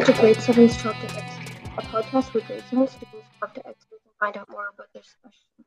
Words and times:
Welcome 0.00 0.14
to 0.14 0.20
Grade 0.22 0.36
7's 0.36 0.82
Talk 0.82 0.94
to 0.94 1.14
Experts, 1.14 1.60
a 1.76 1.82
podcast 1.82 2.32
where 2.32 2.42
grade 2.44 2.62
7 2.70 2.88
students 2.88 3.28
talk 3.38 3.52
to 3.52 3.66
experts 3.68 4.02
and 4.06 4.14
find 4.18 4.34
out 4.38 4.48
more 4.48 4.64
about 4.72 4.86
their 4.94 5.02
specialty. 5.02 5.66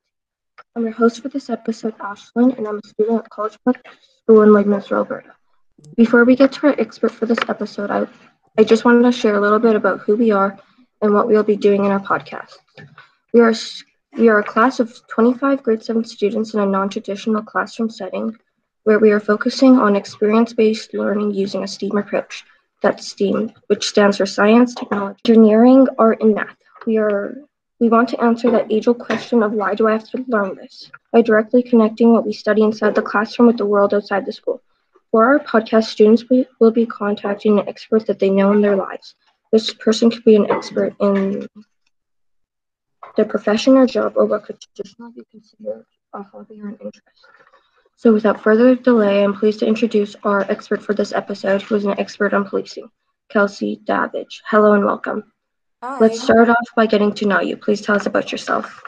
I'm 0.75 0.81
your 0.81 0.91
host 0.91 1.21
for 1.21 1.29
this 1.29 1.51
episode, 1.51 1.95
Ashlyn, 1.99 2.57
and 2.57 2.67
I'm 2.67 2.79
a 2.83 2.87
student 2.87 3.25
at 3.25 3.29
College 3.29 3.59
Park 3.63 3.77
School 4.23 4.41
in 4.41 4.49
Lloydminster, 4.49 4.97
Alberta. 4.97 5.35
Before 5.95 6.25
we 6.25 6.35
get 6.35 6.51
to 6.53 6.65
our 6.65 6.75
expert 6.79 7.11
for 7.11 7.27
this 7.27 7.37
episode, 7.47 7.91
I, 7.91 8.07
I 8.57 8.63
just 8.63 8.85
wanted 8.85 9.03
to 9.03 9.11
share 9.11 9.35
a 9.35 9.39
little 9.39 9.59
bit 9.59 9.75
about 9.75 9.99
who 9.99 10.15
we 10.15 10.31
are 10.31 10.57
and 11.03 11.13
what 11.13 11.27
we'll 11.27 11.43
be 11.43 11.55
doing 11.55 11.85
in 11.85 11.91
our 11.91 11.99
podcast. 11.99 12.57
We 13.35 13.41
are, 13.41 13.53
we 14.17 14.29
are 14.29 14.39
a 14.39 14.43
class 14.43 14.79
of 14.79 14.99
25 15.09 15.61
grade 15.61 15.83
7 15.83 16.03
students 16.05 16.55
in 16.55 16.59
a 16.59 16.65
non 16.65 16.89
traditional 16.89 17.43
classroom 17.43 17.91
setting 17.91 18.35
where 18.85 18.97
we 18.97 19.11
are 19.11 19.19
focusing 19.19 19.77
on 19.77 19.95
experience 19.95 20.53
based 20.53 20.95
learning 20.95 21.35
using 21.35 21.63
a 21.63 21.67
STEAM 21.67 21.97
approach. 21.97 22.43
That's 22.83 23.07
STEAM, 23.07 23.53
which 23.67 23.87
stands 23.87 24.17
for 24.17 24.25
science, 24.25 24.75
technology, 24.75 25.17
engineering, 25.25 25.87
art, 25.97 26.21
and 26.21 26.35
math. 26.35 26.57
We 26.85 26.97
are 26.97 27.37
we 27.79 27.87
want 27.89 28.09
to 28.09 28.21
answer 28.21 28.51
that 28.51 28.71
age-old 28.71 28.99
question 28.99 29.41
of 29.41 29.53
why 29.53 29.73
do 29.73 29.87
I 29.87 29.93
have 29.93 30.07
to 30.09 30.23
learn 30.27 30.55
this 30.55 30.91
by 31.13 31.21
directly 31.21 31.63
connecting 31.63 32.11
what 32.11 32.25
we 32.25 32.33
study 32.33 32.61
inside 32.61 32.93
the 32.93 33.01
classroom 33.01 33.47
with 33.47 33.57
the 33.57 33.65
world 33.65 33.93
outside 33.93 34.25
the 34.25 34.33
school. 34.33 34.61
For 35.11 35.25
our 35.25 35.39
podcast, 35.39 35.85
students 35.85 36.25
will 36.59 36.71
be 36.71 36.85
contacting 36.85 37.59
an 37.59 37.69
expert 37.69 38.05
that 38.07 38.19
they 38.19 38.29
know 38.29 38.51
in 38.51 38.61
their 38.61 38.75
lives. 38.75 39.15
This 39.51 39.73
person 39.73 40.11
could 40.11 40.23
be 40.25 40.35
an 40.35 40.51
expert 40.51 40.93
in 40.99 41.47
their 43.15 43.25
profession 43.25 43.77
or 43.77 43.87
job 43.87 44.13
or 44.17 44.25
what 44.25 44.43
could 44.43 44.59
traditionally 44.59 45.13
be 45.15 45.23
considered 45.31 45.85
a 46.13 46.23
hobby 46.23 46.59
or 46.61 46.67
an 46.67 46.77
interest. 46.81 47.27
So 48.03 48.11
without 48.11 48.43
further 48.43 48.75
delay, 48.75 49.23
I'm 49.23 49.33
pleased 49.33 49.59
to 49.59 49.65
introduce 49.65 50.13
our 50.25 50.41
expert 50.51 50.83
for 50.83 50.93
this 50.93 51.13
episode, 51.13 51.61
who 51.61 51.75
is 51.75 51.85
an 51.85 51.97
expert 51.97 52.33
on 52.33 52.43
policing, 52.43 52.89
Kelsey 53.29 53.79
Davidge. 53.85 54.41
Hello 54.45 54.73
and 54.73 54.83
welcome. 54.83 55.31
Hi. 55.81 55.99
Let's 55.99 56.21
start 56.21 56.49
off 56.49 56.67
by 56.75 56.85
getting 56.85 57.13
to 57.13 57.25
know 57.25 57.39
you. 57.39 57.55
Please 57.55 57.79
tell 57.79 57.95
us 57.95 58.05
about 58.05 58.29
yourself. 58.29 58.83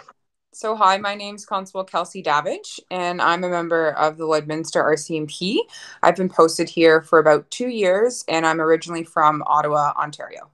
So, 0.51 0.75
hi, 0.75 0.97
my 0.97 1.15
name 1.15 1.35
is 1.35 1.45
Constable 1.45 1.85
Kelsey 1.85 2.21
Davidge, 2.21 2.77
and 2.91 3.21
I'm 3.21 3.45
a 3.45 3.49
member 3.49 3.91
of 3.91 4.17
the 4.17 4.25
Lloydminster 4.25 4.83
RCMP. 4.83 5.59
I've 6.03 6.17
been 6.17 6.27
posted 6.27 6.67
here 6.67 7.01
for 7.01 7.17
about 7.17 7.49
two 7.49 7.69
years, 7.69 8.25
and 8.27 8.45
I'm 8.45 8.59
originally 8.59 9.05
from 9.05 9.43
Ottawa, 9.47 9.93
Ontario. 9.95 10.51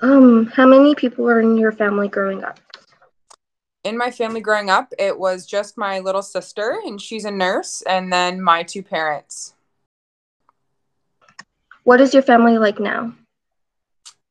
Um, 0.00 0.46
how 0.46 0.64
many 0.64 0.94
people 0.94 1.26
were 1.26 1.42
in 1.42 1.58
your 1.58 1.72
family 1.72 2.08
growing 2.08 2.42
up? 2.42 2.58
In 3.82 3.96
my 3.96 4.10
family 4.10 4.40
growing 4.40 4.68
up, 4.68 4.92
it 4.98 5.18
was 5.18 5.46
just 5.46 5.78
my 5.78 6.00
little 6.00 6.22
sister, 6.22 6.80
and 6.84 7.00
she's 7.00 7.24
a 7.24 7.30
nurse, 7.30 7.82
and 7.82 8.12
then 8.12 8.42
my 8.42 8.62
two 8.62 8.82
parents. 8.82 9.54
What 11.84 12.00
is 12.00 12.12
your 12.12 12.22
family 12.22 12.58
like 12.58 12.78
now? 12.78 13.14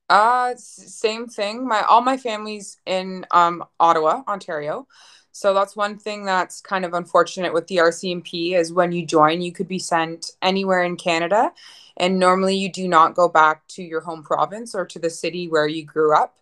Uh, 0.08 0.54
same 0.56 1.28
thing. 1.28 1.68
My 1.68 1.82
all 1.82 2.02
my 2.02 2.18
family's 2.18 2.78
in 2.86 3.26
um 3.32 3.64
Ottawa, 3.80 4.24
Ontario. 4.28 4.88
So 5.32 5.54
that's 5.54 5.76
one 5.76 5.98
thing 5.98 6.26
that's 6.26 6.62
kind 6.62 6.84
of 6.84 6.94
unfortunate 6.94 7.54
with 7.54 7.68
the 7.68 7.78
RCMP 7.78 8.56
is 8.56 8.74
when 8.74 8.92
you 8.92 9.06
join, 9.06 9.42
you 9.42 9.52
could 9.52 9.68
be 9.68 9.80
sent 9.80 10.32
anywhere 10.42 10.84
in 10.84 10.96
Canada, 10.98 11.52
and 11.98 12.20
normally 12.20 12.56
you 12.56 12.72
do 12.72 12.88
not 12.88 13.16
go 13.16 13.30
back 13.30 13.68
to 13.70 13.84
your 13.84 14.02
home 14.02 14.24
province 14.24 14.74
or 14.76 14.86
to 14.86 15.00
the 15.00 15.10
city 15.10 15.48
where 15.48 15.68
you 15.68 15.86
grew 15.86 16.16
up. 16.16 16.38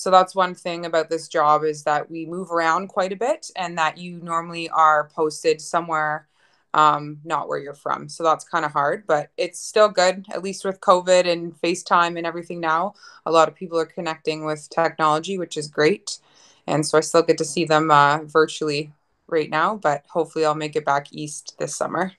So 0.00 0.10
that's 0.10 0.34
one 0.34 0.54
thing 0.54 0.86
about 0.86 1.10
this 1.10 1.28
job 1.28 1.62
is 1.62 1.82
that 1.82 2.10
we 2.10 2.24
move 2.24 2.50
around 2.50 2.88
quite 2.88 3.12
a 3.12 3.16
bit 3.16 3.50
and 3.54 3.76
that 3.76 3.98
you 3.98 4.18
normally 4.22 4.70
are 4.70 5.10
posted 5.14 5.60
somewhere 5.60 6.26
um, 6.72 7.18
not 7.22 7.48
where 7.48 7.58
you're 7.58 7.74
from. 7.74 8.08
So 8.08 8.22
that's 8.22 8.48
kind 8.48 8.64
of 8.64 8.72
hard, 8.72 9.06
but 9.06 9.30
it's 9.36 9.58
still 9.58 9.90
good, 9.90 10.24
at 10.32 10.42
least 10.42 10.64
with 10.64 10.80
COVID 10.80 11.30
and 11.30 11.54
FaceTime 11.60 12.16
and 12.16 12.26
everything 12.26 12.60
now. 12.60 12.94
A 13.26 13.30
lot 13.30 13.46
of 13.46 13.54
people 13.54 13.78
are 13.78 13.84
connecting 13.84 14.46
with 14.46 14.70
technology, 14.70 15.36
which 15.36 15.58
is 15.58 15.68
great. 15.68 16.18
And 16.66 16.86
so 16.86 16.96
I 16.96 17.02
still 17.02 17.22
get 17.22 17.36
to 17.36 17.44
see 17.44 17.66
them 17.66 17.90
uh, 17.90 18.20
virtually 18.22 18.94
right 19.26 19.50
now, 19.50 19.76
but 19.76 20.06
hopefully 20.08 20.46
I'll 20.46 20.54
make 20.54 20.76
it 20.76 20.86
back 20.86 21.08
east 21.12 21.56
this 21.58 21.76
summer. 21.76 22.12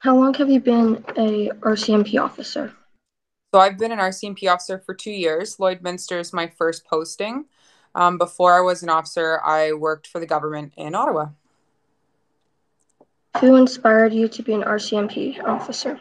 How 0.00 0.16
long 0.16 0.34
have 0.34 0.50
you 0.50 0.60
been 0.60 1.02
a 1.16 1.48
RCMP 1.62 2.20
officer? 2.20 2.74
So 3.52 3.60
I've 3.60 3.76
been 3.76 3.92
an 3.92 3.98
RCMP 3.98 4.50
officer 4.50 4.78
for 4.78 4.94
two 4.94 5.10
years. 5.10 5.58
Lloydminster 5.58 6.18
is 6.18 6.32
my 6.32 6.46
first 6.46 6.86
posting. 6.86 7.44
Um, 7.94 8.16
before 8.16 8.56
I 8.56 8.62
was 8.62 8.82
an 8.82 8.88
officer, 8.88 9.42
I 9.44 9.74
worked 9.74 10.06
for 10.06 10.20
the 10.20 10.26
government 10.26 10.72
in 10.78 10.94
Ottawa. 10.94 11.26
Who 13.40 13.56
inspired 13.56 14.14
you 14.14 14.26
to 14.28 14.42
be 14.42 14.54
an 14.54 14.62
RCMP 14.62 15.44
officer? 15.44 16.00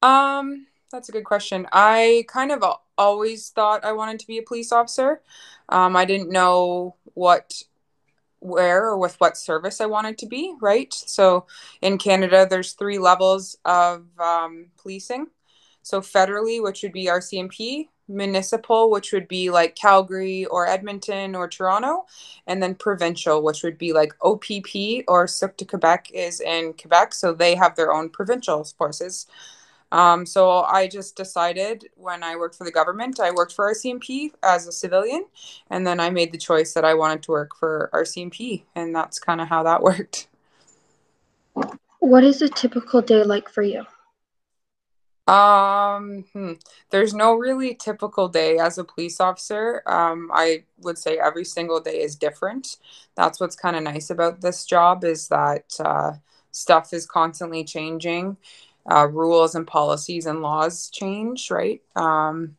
Um, 0.00 0.66
that's 0.92 1.08
a 1.08 1.12
good 1.12 1.24
question. 1.24 1.66
I 1.72 2.24
kind 2.28 2.52
of 2.52 2.62
always 2.96 3.50
thought 3.50 3.84
I 3.84 3.90
wanted 3.90 4.20
to 4.20 4.28
be 4.28 4.38
a 4.38 4.42
police 4.42 4.70
officer. 4.70 5.22
Um, 5.68 5.96
I 5.96 6.04
didn't 6.04 6.30
know 6.30 6.94
what, 7.14 7.64
where, 8.38 8.84
or 8.90 8.96
with 8.96 9.16
what 9.20 9.36
service 9.36 9.80
I 9.80 9.86
wanted 9.86 10.18
to 10.18 10.26
be. 10.26 10.54
Right. 10.60 10.94
So 10.94 11.46
in 11.82 11.98
Canada, 11.98 12.46
there's 12.48 12.74
three 12.74 12.98
levels 12.98 13.58
of 13.64 14.06
um, 14.20 14.66
policing. 14.80 15.26
So 15.82 16.00
federally, 16.00 16.62
which 16.62 16.82
would 16.82 16.92
be 16.92 17.06
RCMP, 17.06 17.88
municipal, 18.10 18.90
which 18.90 19.12
would 19.12 19.28
be 19.28 19.50
like 19.50 19.76
Calgary 19.76 20.44
or 20.46 20.66
Edmonton 20.66 21.34
or 21.34 21.48
Toronto, 21.48 22.06
and 22.46 22.62
then 22.62 22.74
provincial, 22.74 23.42
which 23.42 23.62
would 23.62 23.78
be 23.78 23.92
like 23.92 24.12
OPP 24.22 25.04
or 25.08 25.26
Sûreté 25.26 25.56
du 25.58 25.64
Québec 25.64 26.10
is 26.12 26.40
in 26.40 26.74
Quebec. 26.74 27.14
So 27.14 27.32
they 27.32 27.54
have 27.54 27.76
their 27.76 27.92
own 27.92 28.10
provincial 28.10 28.64
forces. 28.64 29.26
Um, 29.92 30.24
so 30.24 30.62
I 30.62 30.86
just 30.86 31.16
decided 31.16 31.88
when 31.96 32.22
I 32.22 32.36
worked 32.36 32.54
for 32.54 32.64
the 32.64 32.70
government, 32.70 33.18
I 33.18 33.32
worked 33.32 33.52
for 33.52 33.72
RCMP 33.72 34.32
as 34.42 34.66
a 34.68 34.72
civilian, 34.72 35.24
and 35.68 35.84
then 35.86 35.98
I 35.98 36.10
made 36.10 36.30
the 36.30 36.38
choice 36.38 36.74
that 36.74 36.84
I 36.84 36.94
wanted 36.94 37.24
to 37.24 37.32
work 37.32 37.56
for 37.58 37.90
RCMP, 37.92 38.62
and 38.76 38.94
that's 38.94 39.18
kind 39.18 39.40
of 39.40 39.48
how 39.48 39.64
that 39.64 39.82
worked. 39.90 40.28
What 41.98 42.24
is 42.24 42.40
a 42.40 42.48
typical 42.48 43.02
day 43.02 43.24
like 43.24 43.48
for 43.48 43.62
you? 43.62 43.84
Um, 45.30 46.24
hmm. 46.32 46.52
there's 46.90 47.14
no 47.14 47.34
really 47.34 47.74
typical 47.76 48.28
day 48.28 48.58
as 48.58 48.78
a 48.78 48.84
police 48.84 49.20
officer. 49.20 49.82
Um, 49.86 50.28
I 50.34 50.64
would 50.78 50.98
say 50.98 51.18
every 51.18 51.44
single 51.44 51.80
day 51.80 52.00
is 52.02 52.16
different. 52.16 52.78
That's 53.14 53.38
what's 53.38 53.54
kind 53.54 53.76
of 53.76 53.84
nice 53.84 54.10
about 54.10 54.40
this 54.40 54.64
job 54.64 55.04
is 55.04 55.28
that 55.28 55.66
uh, 55.78 56.14
stuff 56.50 56.92
is 56.92 57.06
constantly 57.06 57.62
changing. 57.62 58.38
Uh, 58.90 59.06
rules 59.06 59.54
and 59.54 59.68
policies 59.68 60.26
and 60.26 60.42
laws 60.42 60.90
change, 60.90 61.50
right? 61.50 61.80
Um, 61.94 62.56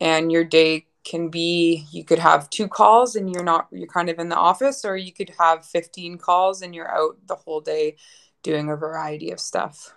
and 0.00 0.30
your 0.30 0.44
day 0.44 0.86
can 1.04 1.30
be 1.30 1.86
you 1.92 2.04
could 2.04 2.18
have 2.18 2.50
two 2.50 2.68
calls 2.68 3.16
and 3.16 3.30
you're 3.32 3.44
not 3.44 3.68
you're 3.72 3.86
kind 3.86 4.10
of 4.10 4.18
in 4.18 4.28
the 4.28 4.36
office, 4.36 4.84
or 4.84 4.96
you 4.96 5.12
could 5.12 5.32
have 5.38 5.64
15 5.64 6.18
calls 6.18 6.60
and 6.62 6.74
you're 6.74 6.90
out 6.90 7.16
the 7.26 7.36
whole 7.36 7.60
day 7.60 7.96
doing 8.42 8.68
a 8.68 8.76
variety 8.76 9.30
of 9.30 9.40
stuff. 9.40 9.94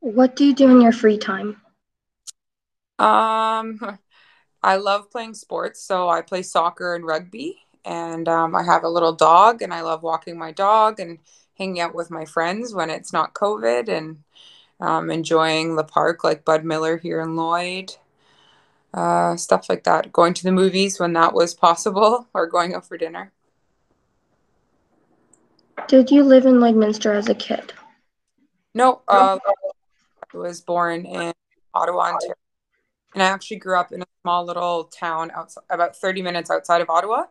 What 0.00 0.34
do 0.34 0.46
you 0.46 0.54
do 0.54 0.68
in 0.68 0.80
your 0.80 0.92
free 0.92 1.18
time? 1.18 1.60
Um, 2.98 3.98
I 4.62 4.76
love 4.76 5.10
playing 5.10 5.34
sports, 5.34 5.82
so 5.82 6.08
I 6.08 6.22
play 6.22 6.42
soccer 6.42 6.94
and 6.94 7.04
rugby, 7.04 7.58
and 7.84 8.28
um, 8.28 8.54
I 8.54 8.62
have 8.62 8.84
a 8.84 8.88
little 8.88 9.14
dog, 9.14 9.62
and 9.62 9.72
I 9.72 9.82
love 9.82 10.02
walking 10.02 10.38
my 10.38 10.52
dog 10.52 11.00
and 11.00 11.18
hanging 11.58 11.80
out 11.80 11.94
with 11.94 12.10
my 12.10 12.24
friends 12.24 12.74
when 12.74 12.90
it's 12.90 13.12
not 13.12 13.34
COVID, 13.34 13.88
and 13.88 14.22
um, 14.80 15.10
enjoying 15.10 15.76
the 15.76 15.84
park 15.84 16.24
like 16.24 16.44
Bud 16.44 16.64
Miller 16.64 16.96
here 16.98 17.20
in 17.20 17.36
Lloyd, 17.36 17.94
uh, 18.92 19.36
stuff 19.36 19.68
like 19.68 19.84
that. 19.84 20.12
Going 20.12 20.34
to 20.34 20.42
the 20.42 20.52
movies 20.52 20.98
when 20.98 21.12
that 21.14 21.34
was 21.34 21.54
possible, 21.54 22.26
or 22.34 22.46
going 22.46 22.74
out 22.74 22.86
for 22.86 22.98
dinner. 22.98 23.32
Did 25.88 26.10
you 26.10 26.22
live 26.22 26.44
in 26.46 26.54
Lloydminster 26.54 27.14
as 27.14 27.28
a 27.28 27.34
kid? 27.34 27.72
No, 28.74 29.02
uh, 29.08 29.38
was 30.32 30.60
born 30.60 31.04
in 31.04 31.32
Ottawa, 31.74 32.12
Ontario. 32.12 32.34
And 33.14 33.22
I 33.22 33.26
actually 33.26 33.56
grew 33.56 33.76
up 33.76 33.92
in 33.92 34.02
a 34.02 34.06
small 34.22 34.44
little 34.44 34.84
town 34.84 35.32
outside, 35.34 35.64
about 35.68 35.96
30 35.96 36.22
minutes 36.22 36.50
outside 36.50 36.80
of 36.80 36.88
Ottawa. 36.88 37.24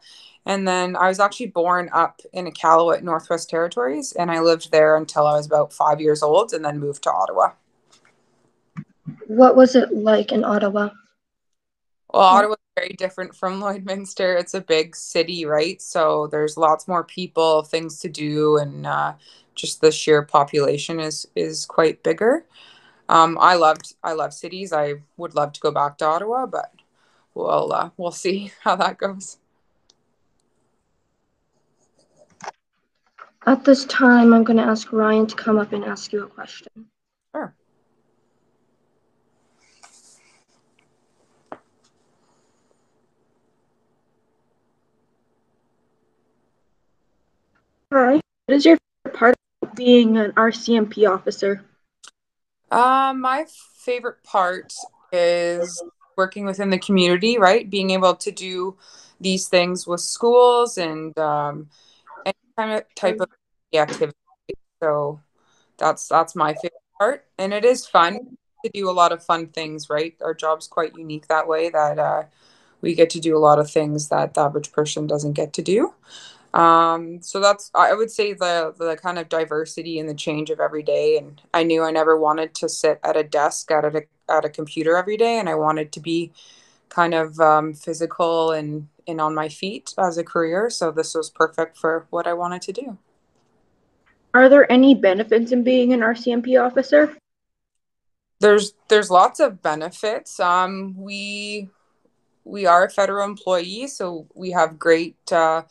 And 0.46 0.68
then 0.68 0.96
I 0.96 1.07
was 1.07 1.19
actually 1.19 1.48
born 1.48 1.90
up 1.94 2.19
in 2.34 2.46
Iqaluit, 2.48 3.01
Northwest 3.01 3.50
Territories. 3.50 4.12
And 4.12 4.30
I 4.30 4.42
lived 4.42 4.72
there 4.72 4.98
until 4.98 5.25
I 5.25 5.34
was 5.34 5.46
about 5.46 5.72
five 5.72 6.01
years 6.01 6.22
old 6.22 6.51
and 6.54 6.66
then 6.66 6.80
moved 6.80 7.04
to 7.04 7.12
Ottawa. 7.12 7.51
What 9.28 9.56
was 9.56 9.75
it 9.75 9.94
like 9.94 10.31
in 10.31 10.44
Ottawa? 10.44 10.90
Well, 12.13 12.24
Ottawa 12.24 12.54
is 12.54 12.57
very 12.75 12.95
different 12.98 13.36
from 13.36 13.62
Lloydminster. 13.62 14.38
It's 14.40 14.54
a 14.54 14.62
big 14.62 14.95
city, 14.95 15.45
right? 15.45 15.81
So 15.81 16.28
there's 16.28 16.57
lots 16.57 16.88
more 16.88 17.04
people, 17.04 17.63
things 17.63 18.00
to 18.00 18.10
do, 18.10 18.57
and 18.57 18.86
uh, 18.86 19.13
just 19.56 19.81
the 19.81 19.92
sheer 19.92 20.24
population 20.24 21.00
is 21.00 21.28
is 21.36 21.66
quite 21.66 22.04
bigger. 22.04 22.45
Um, 23.09 23.39
I 23.41 23.56
loved 23.56 23.95
I 24.03 24.13
love 24.13 24.33
cities. 24.33 24.71
I 24.71 25.01
would 25.17 25.33
love 25.33 25.51
to 25.53 25.59
go 25.59 25.71
back 25.71 25.97
to 25.97 26.06
Ottawa, 26.06 26.45
but 26.45 26.71
we'll 27.33 27.73
uh, 27.73 27.89
we'll 27.97 28.11
see 28.11 28.51
how 28.61 28.75
that 28.75 29.00
goes. 29.00 29.38
At 33.47 33.65
this 33.65 33.85
time, 33.85 34.31
I'm 34.31 34.44
going 34.44 34.57
to 34.57 34.63
ask 34.63 34.91
Ryan 34.94 35.25
to 35.25 35.35
come 35.35 35.57
up 35.57 35.73
and 35.73 35.83
ask 35.83 36.13
you 36.13 36.23
a 36.23 36.27
question. 36.27 36.67
Sure. 37.33 37.56
Hi. 47.91 48.21
What 48.45 48.56
is 48.56 48.65
your 48.65 48.77
favorite 49.03 49.17
part 49.17 49.35
of 49.63 49.73
being 49.73 50.17
an 50.17 50.33
RCMP 50.33 51.09
officer? 51.09 51.65
Um, 52.71 53.21
my 53.21 53.45
favorite 53.75 54.24
part 54.24 54.74
is 55.12 55.81
working 56.16 56.45
within 56.45 56.69
the 56.69 56.77
community, 56.77 57.38
right? 57.38 57.69
Being 57.69 57.92
able 57.92 58.16
to 58.16 58.31
do 58.31 58.77
these 59.19 59.48
things 59.48 59.88
with 59.88 60.01
schools 60.01 60.77
and 60.77 61.18
um, 61.18 61.69
any 62.25 62.36
kind 62.57 62.71
of 62.71 62.83
type 62.95 63.19
of 63.19 63.30
activity. 63.74 64.16
So 64.81 65.21
that's 65.77 66.07
that's 66.07 66.36
my 66.36 66.54
favorite 66.54 66.74
part, 67.00 67.25
and 67.38 67.54
it 67.54 67.66
is 67.66 67.86
fun 67.86 68.38
to 68.63 68.71
do 68.74 68.89
a 68.89 68.92
lot 68.92 69.12
of 69.12 69.24
fun 69.24 69.48
things. 69.48 69.89
Right, 69.89 70.16
our 70.21 70.33
job's 70.33 70.68
quite 70.68 70.95
unique 70.95 71.27
that 71.27 71.48
way 71.48 71.69
that 71.69 72.00
uh, 72.00 72.24
we 72.81 72.95
get 72.95 73.10
to 73.12 73.19
do 73.19 73.36
a 73.36 73.39
lot 73.39 73.60
of 73.60 73.69
things 73.69 74.10
that 74.10 74.33
the 74.33 74.42
average 74.42 74.71
person 74.71 75.07
doesn't 75.07 75.33
get 75.33 75.54
to 75.54 75.62
do. 75.62 75.94
Um, 76.54 77.22
so 77.22 77.40
that's 77.40 77.69
I 77.75 77.94
would 77.94 78.10
say 78.10 78.34
the 78.34 78.74
the 78.78 78.98
kind 79.01 79.19
of 79.19 79.30
diversity 79.30 80.00
and 80.00 80.10
the 80.10 80.16
change 80.16 80.50
of 80.50 80.60
every 80.60 80.84
day. 80.84 81.18
And 81.18 81.42
I 81.54 81.63
knew 81.63 81.84
I 81.84 81.92
never 81.92 82.18
wanted 82.18 82.56
to 82.56 82.69
sit 82.69 83.00
at 83.04 83.16
a 83.16 83.24
desk 83.24 83.72
at 83.72 83.86
a 83.86 84.04
at 84.30 84.46
a 84.46 84.50
computer 84.50 84.98
every 84.98 85.18
day, 85.18 85.40
and 85.40 85.48
I 85.48 85.56
wanted 85.56 85.92
to 85.94 86.00
be 86.00 86.31
kind 86.90 87.13
of 87.13 87.40
um, 87.40 87.74
physical 87.74 88.51
and 88.51 88.88
and 89.07 89.22
on 89.22 89.36
my 89.36 89.50
feet 89.50 89.94
as 89.98 90.18
a 90.18 90.24
career. 90.24 90.69
So 90.69 90.92
this 90.92 91.13
was 91.13 91.30
perfect 91.30 91.78
for 91.78 92.07
what 92.10 92.28
I 92.28 92.34
wanted 92.34 92.62
to 92.63 92.74
do. 92.74 92.98
Are 94.34 94.50
there 94.50 94.72
any 94.72 94.94
benefits 94.94 95.52
in 95.52 95.63
being 95.63 95.94
an 95.94 96.02
RCMP 96.02 96.63
officer? 96.63 97.16
There's 98.40 98.74
there's 98.88 99.12
lots 99.12 99.40
of 99.40 99.62
benefits. 99.62 100.40
Um, 100.40 100.95
we 100.98 101.69
we 102.44 102.66
are 102.66 102.86
a 102.86 102.90
federal 102.90 103.25
employee, 103.25 103.88
so 103.88 104.28
we 104.34 104.52
have 104.52 104.80
great 104.80 105.18
uh, 105.31 105.63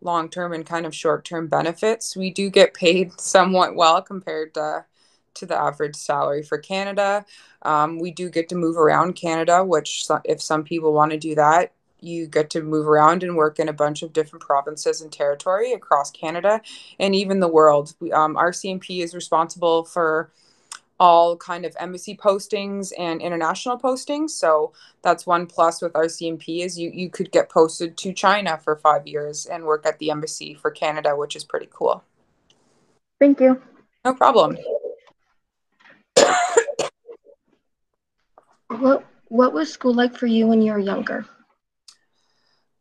long 0.00 0.28
term 0.28 0.52
and 0.52 0.66
kind 0.66 0.86
of 0.86 0.94
short 0.94 1.24
term 1.24 1.48
benefits. 1.48 2.16
We 2.16 2.30
do 2.30 2.50
get 2.50 2.74
paid 2.74 3.18
somewhat 3.20 3.74
well 3.74 4.02
compared 4.02 4.54
to, 4.54 4.84
to 5.34 5.46
the 5.46 5.56
average 5.56 5.96
salary 5.96 6.42
for 6.42 6.58
Canada. 6.58 7.24
Um, 7.62 7.98
we 7.98 8.10
do 8.10 8.30
get 8.30 8.48
to 8.50 8.54
move 8.54 8.76
around 8.76 9.14
Canada, 9.14 9.64
which, 9.64 10.06
if 10.24 10.40
some 10.40 10.64
people 10.64 10.92
want 10.92 11.12
to 11.12 11.18
do 11.18 11.34
that, 11.34 11.72
you 12.00 12.26
get 12.26 12.50
to 12.50 12.62
move 12.62 12.86
around 12.86 13.22
and 13.22 13.36
work 13.36 13.58
in 13.58 13.68
a 13.68 13.72
bunch 13.72 14.02
of 14.02 14.12
different 14.12 14.44
provinces 14.44 15.00
and 15.00 15.10
territory 15.10 15.72
across 15.72 16.10
Canada 16.10 16.60
and 16.98 17.14
even 17.14 17.40
the 17.40 17.48
world. 17.48 17.94
Um, 18.12 18.36
RCMP 18.36 19.02
is 19.02 19.14
responsible 19.14 19.84
for 19.84 20.30
all 20.98 21.36
kind 21.36 21.64
of 21.64 21.76
embassy 21.78 22.16
postings 22.16 22.92
and 22.98 23.20
international 23.20 23.78
postings. 23.78 24.30
So 24.30 24.72
that's 25.02 25.26
one 25.26 25.46
plus 25.46 25.82
with 25.82 25.92
RCMP 25.92 26.64
is 26.64 26.78
you 26.78 26.90
you 26.92 27.10
could 27.10 27.30
get 27.32 27.50
posted 27.50 27.96
to 27.98 28.12
China 28.12 28.58
for 28.62 28.76
five 28.76 29.06
years 29.06 29.46
and 29.46 29.64
work 29.64 29.84
at 29.86 29.98
the 29.98 30.10
embassy 30.10 30.54
for 30.54 30.70
Canada, 30.70 31.14
which 31.16 31.36
is 31.36 31.44
pretty 31.44 31.68
cool. 31.70 32.02
Thank 33.20 33.40
you. 33.40 33.60
No 34.04 34.14
problem. 34.14 34.56
what 38.68 39.04
what 39.28 39.52
was 39.52 39.72
school 39.72 39.94
like 39.94 40.16
for 40.16 40.26
you 40.26 40.46
when 40.46 40.62
you 40.62 40.72
were 40.72 40.78
younger? 40.78 41.26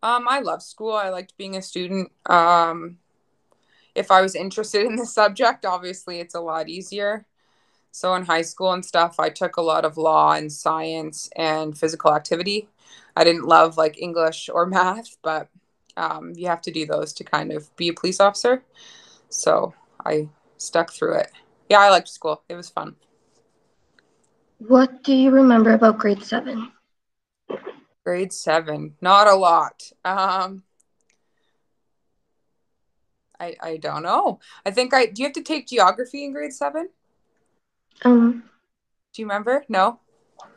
Um, 0.04 0.28
I 0.30 0.40
love 0.40 0.62
school. 0.62 0.94
I 0.94 1.10
liked 1.10 1.36
being 1.38 1.56
a 1.56 1.62
student. 1.62 2.12
Um, 2.28 3.00
if 3.96 4.12
I 4.12 4.22
was 4.22 4.36
interested 4.36 4.86
in 4.86 4.96
the 4.96 5.06
subject, 5.08 5.66
obviously 5.66 6.20
it's 6.20 6.36
a 6.36 6.40
lot 6.40 6.70
easier. 6.70 7.26
So 7.96 8.14
in 8.14 8.26
high 8.26 8.42
school 8.42 8.74
and 8.74 8.84
stuff, 8.84 9.22
I 9.22 9.30
took 9.30 9.56
a 9.56 9.62
lot 9.62 9.86
of 9.86 9.96
law 9.96 10.34
and 10.34 10.52
science 10.52 11.30
and 11.38 11.78
physical 11.78 12.14
activity. 12.14 12.68
I 13.16 13.24
didn't 13.24 13.48
love 13.48 13.78
like 13.78 13.98
English 13.98 14.50
or 14.54 14.66
math, 14.78 15.16
but 15.22 15.48
um, 15.96 16.34
you 16.36 16.48
have 16.48 16.60
to 16.64 16.72
do 16.72 16.86
those 16.86 17.14
to 17.14 17.24
kind 17.24 17.54
of 17.54 17.74
be 17.78 17.88
a 17.88 17.94
police 17.94 18.20
officer. 18.20 18.64
So 19.30 19.74
I 20.06 20.28
stuck 20.58 20.92
through 20.92 21.20
it. 21.20 21.32
Yeah, 21.70 21.80
I 21.80 21.90
liked 21.90 22.10
school. 22.10 22.44
It 22.50 22.56
was 22.56 22.70
fun. 22.70 22.98
What 24.58 25.02
do 25.06 25.16
you 25.16 25.32
remember 25.32 25.72
about 25.72 25.98
grade 25.98 26.22
seven? 26.22 26.74
Grade 28.04 28.34
seven, 28.34 28.96
not 29.00 29.28
a 29.28 29.36
lot. 29.36 29.90
Um, 30.04 30.64
I 33.40 33.56
I 33.62 33.78
don't 33.78 34.04
know. 34.04 34.42
I 34.66 34.72
think 34.72 34.94
I 34.94 35.06
do. 35.06 35.22
You 35.22 35.28
have 35.28 35.34
to 35.36 35.42
take 35.42 35.68
geography 35.68 36.26
in 36.26 36.34
grade 36.34 36.52
seven. 36.52 36.90
Um, 38.04 38.44
do 39.14 39.22
you 39.22 39.26
remember? 39.26 39.64
No. 39.70 40.00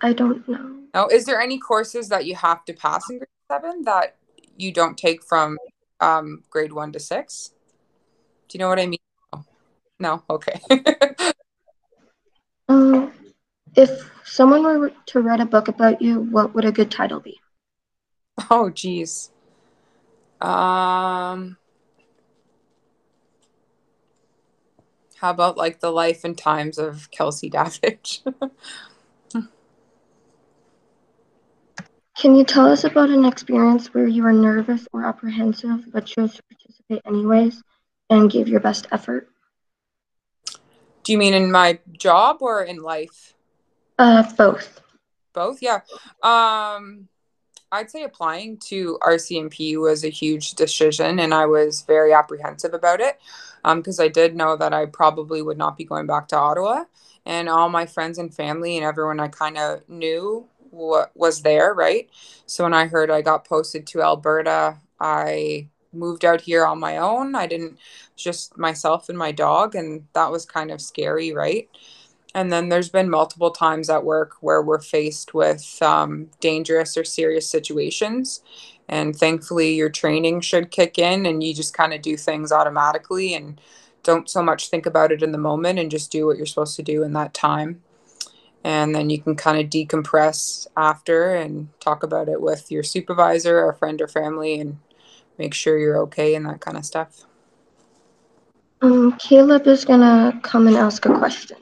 I 0.01 0.13
don't 0.13 0.47
know. 0.49 0.81
No. 0.95 1.07
Is 1.09 1.25
there 1.25 1.41
any 1.41 1.59
courses 1.59 2.09
that 2.09 2.27
you 2.27 2.35
have 2.35 2.65
to 2.65 2.73
pass 2.73 3.09
in 3.11 3.19
grade 3.19 3.29
seven 3.51 3.83
that 3.83 4.17
you 4.57 4.73
don't 4.73 4.99
take 4.99 5.23
from 5.23 5.59
um, 6.01 6.43
grade 6.51 6.73
one 6.73 6.93
to 6.93 7.01
six? 7.01 7.53
Do 8.49 8.57
you 8.57 8.61
know 8.61 8.69
what 8.69 8.81
I 8.81 8.87
mean? 8.87 8.99
No. 10.01 10.23
Okay. 10.29 10.61
um, 12.69 13.13
if 13.77 13.91
someone 14.25 14.63
were 14.63 14.93
to 15.07 15.21
write 15.21 15.41
a 15.41 15.47
book 15.47 15.69
about 15.69 16.03
you, 16.03 16.21
what 16.21 16.55
would 16.55 16.65
a 16.65 16.73
good 16.73 16.91
title 16.91 17.21
be? 17.21 17.39
Oh, 18.51 18.71
geez. 18.71 19.31
Um. 20.41 21.57
How 25.21 25.31
about 25.31 25.57
like 25.57 25.81
the 25.81 25.91
life 25.91 26.25
and 26.25 26.39
times 26.39 26.79
of 26.79 27.11
Kelsey 27.11 27.51
Davidge? 27.51 28.23
Can 32.17 32.35
you 32.35 32.45
tell 32.45 32.67
us 32.67 32.85
about 32.85 33.11
an 33.11 33.25
experience 33.25 33.95
where 33.95 34.07
you 34.07 34.25
were 34.25 34.33
nervous 34.33 34.87
or 34.93 35.05
apprehensive 35.05 35.93
but 35.93 36.07
chose 36.07 36.35
to 36.35 36.43
participate 36.45 37.03
anyways 37.07 37.63
and 38.11 38.31
gave 38.31 38.49
your 38.49 38.61
best 38.61 38.87
effort? 38.91 39.29
Do 41.03 41.13
you 41.13 41.19
mean 41.19 41.35
in 41.35 41.51
my 41.51 41.79
job 41.93 42.39
or 42.41 42.63
in 42.63 42.83
life? 42.83 43.35
Uh, 43.99 44.25
both. 44.37 44.81
Both, 45.33 45.63
yeah. 45.63 45.81
Um, 46.23 47.09
I'd 47.71 47.91
say 47.91 48.03
applying 48.03 48.59
to 48.69 48.99
RCMP 49.03 49.77
was 49.77 50.05
a 50.05 50.09
huge 50.09 50.53
decision, 50.53 51.19
and 51.19 51.35
I 51.35 51.47
was 51.47 51.83
very 51.83 52.13
apprehensive 52.13 52.73
about 52.73 53.01
it 53.01 53.19
because 53.63 53.99
um, 54.01 54.05
I 54.05 54.09
did 54.09 54.35
know 54.37 54.57
that 54.57 54.73
I 54.73 54.87
probably 54.87 55.43
would 55.43 55.59
not 55.59 55.77
be 55.77 55.85
going 55.85 56.07
back 56.07 56.29
to 56.29 56.37
Ottawa. 56.37 56.85
And 57.27 57.49
all 57.49 57.69
my 57.69 57.85
friends 57.85 58.17
and 58.17 58.35
family 58.35 58.77
and 58.77 58.87
everyone 58.87 59.21
I 59.21 59.29
kind 59.29 59.59
of 59.59 59.87
knew 59.89 60.47
what 60.71 61.11
was 61.15 61.43
there, 61.43 61.75
right? 61.75 62.09
So 62.47 62.65
when 62.65 62.73
I 62.73 62.87
heard 62.87 63.11
I 63.11 63.21
got 63.21 63.45
posted 63.47 63.87
to 63.89 64.03
Alberta, 64.03 64.79
I 64.99 65.69
moved 65.93 66.25
out 66.25 66.41
here 66.41 66.65
on 66.65 66.79
my 66.81 66.97
own. 66.97 67.35
I 67.35 67.47
didn't 67.47 67.79
just 68.17 68.57
myself 68.57 69.09
and 69.11 69.19
my 69.19 69.33
dog, 69.33 69.75
and 69.75 70.07
that 70.15 70.31
was 70.31 70.47
kind 70.47 70.71
of 70.71 70.81
scary, 70.81 71.33
right? 71.33 71.69
And 72.39 72.53
then 72.53 72.69
there's 72.69 72.89
been 72.89 73.11
multiple 73.11 73.51
times 73.51 73.91
at 73.91 74.05
work 74.05 74.37
where 74.41 74.63
we're 74.63 74.79
faced 74.79 75.35
with 75.35 75.83
um, 75.83 76.31
dangerous 76.39 76.97
or 76.97 77.03
serious 77.03 77.51
situations. 77.51 78.43
And 78.89 79.17
thankfully, 79.17 79.75
your 79.75 79.89
training 79.89 80.43
should 80.43 80.71
kick 80.71 81.01
in 81.01 81.27
and 81.27 81.43
you 81.43 81.53
just 81.53 81.75
kind 81.75 81.93
of 81.93 82.01
do 82.01 82.17
things 82.17 82.53
automatically 82.53 83.35
and 83.35 83.61
don't 84.05 84.31
so 84.31 84.41
much 84.41 84.71
think 84.71 84.87
about 84.87 85.11
it 85.11 85.21
in 85.21 85.33
the 85.33 85.37
moment 85.37 85.81
and 85.81 85.91
just 85.91 86.13
do 86.13 86.27
what 86.27 86.37
you're 86.37 86.47
supposed 86.47 86.77
to 86.77 86.83
do 86.85 87.03
in 87.03 87.13
that 87.15 87.35
time. 87.35 87.83
And 88.63 88.95
then 88.95 89.11
you 89.11 89.21
can 89.21 89.35
kind 89.35 89.59
of 89.59 89.69
decompress 89.69 90.69
after 90.77 91.35
and 91.35 91.69
talk 91.81 92.05
about 92.05 92.29
it 92.29 92.41
with 92.41 92.71
your 92.71 92.85
supervisor 92.85 93.59
or 93.59 93.73
friend 93.73 94.01
or 94.01 94.07
family 94.07 94.61
and 94.61 94.79
make 95.39 95.55
sure 95.55 95.77
you're 95.77 95.99
okay 96.03 96.37
and 96.37 96.47
that 96.47 96.61
kind 96.61 96.77
of 96.77 96.87
stuff. 96.87 97.25
Um, 98.81 99.19
Caleb 99.19 99.67
is 99.67 99.85
going 99.85 100.03
to 100.03 100.39
come 100.45 100.69
and 100.69 100.77
ask 100.77 101.05
a 101.05 101.19
question. 101.19 101.57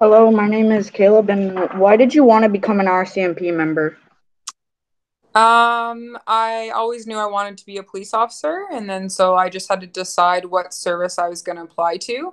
Hello, 0.00 0.30
my 0.30 0.46
name 0.46 0.70
is 0.70 0.90
Caleb, 0.90 1.28
and 1.28 1.58
why 1.76 1.96
did 1.96 2.14
you 2.14 2.22
want 2.22 2.44
to 2.44 2.48
become 2.48 2.78
an 2.78 2.86
RCMP 2.86 3.52
member? 3.52 3.98
Um, 5.34 6.16
I 6.24 6.70
always 6.72 7.08
knew 7.08 7.16
I 7.16 7.26
wanted 7.26 7.58
to 7.58 7.66
be 7.66 7.78
a 7.78 7.82
police 7.82 8.14
officer, 8.14 8.66
and 8.70 8.88
then 8.88 9.10
so 9.10 9.34
I 9.34 9.48
just 9.48 9.68
had 9.68 9.80
to 9.80 9.88
decide 9.88 10.44
what 10.44 10.72
service 10.72 11.18
I 11.18 11.26
was 11.26 11.42
going 11.42 11.56
to 11.56 11.64
apply 11.64 11.96
to. 11.96 12.32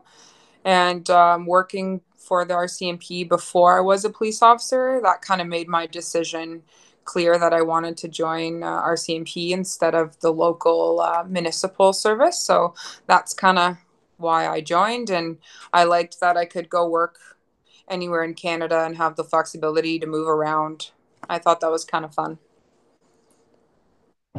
And 0.64 1.10
um, 1.10 1.48
working 1.48 2.02
for 2.16 2.46
the 2.46 2.54
RCMP 2.54 3.28
before 3.28 3.76
I 3.76 3.82
was 3.82 4.06
a 4.06 4.12
police 4.12 4.44
officer, 4.44 5.00
that 5.02 5.24
kind 5.24 5.42
of 5.42 5.48
made 5.48 5.68
my 5.68 5.88
decision 5.88 6.62
clear 7.04 7.40
that 7.40 7.52
I 7.52 7.64
wanted 7.64 7.98
to 7.98 8.08
join 8.08 8.62
uh, 8.62 8.80
RCMP 8.84 9.50
instead 9.50 9.96
of 9.96 10.20
the 10.20 10.32
local 10.32 11.00
uh, 11.00 11.24
municipal 11.28 11.94
service. 11.94 12.38
So 12.38 12.76
that's 13.08 13.34
kind 13.34 13.58
of 13.58 13.78
why 14.18 14.48
I 14.48 14.62
joined, 14.62 15.10
and 15.10 15.40
I 15.74 15.86
liked 15.86 16.20
that 16.20 16.38
I 16.38 16.46
could 16.46 16.70
go 16.70 16.88
work 16.88 17.18
anywhere 17.88 18.24
in 18.24 18.34
Canada 18.34 18.84
and 18.86 18.98
have 18.98 19.15
the 19.15 19.24
flexibility 19.24 20.00
to 20.00 20.08
move 20.08 20.27
around. 20.27 20.92
I 21.30 21.39
thought 21.39 21.62
that 21.62 21.72
was 21.72 21.86
kind 21.86 22.06
of 22.06 22.13
fun. 22.13 22.38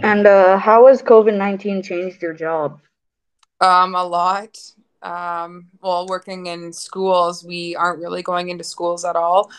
And 0.02 0.26
uh, 0.26 0.58
how 0.58 0.86
has 0.88 1.02
COVID 1.02 1.36
19 1.36 1.82
changed 1.82 2.20
your 2.20 2.34
job? 2.34 2.80
Um, 3.60 3.94
a 3.94 4.04
lot. 4.04 4.58
Um, 5.02 5.68
well, 5.80 6.06
working 6.06 6.46
in 6.46 6.72
schools, 6.72 7.44
we 7.44 7.76
aren't 7.76 8.00
really 8.00 8.22
going 8.22 8.48
into 8.50 8.64
schools 8.64 9.04
at 9.04 9.16
all. 9.16 9.50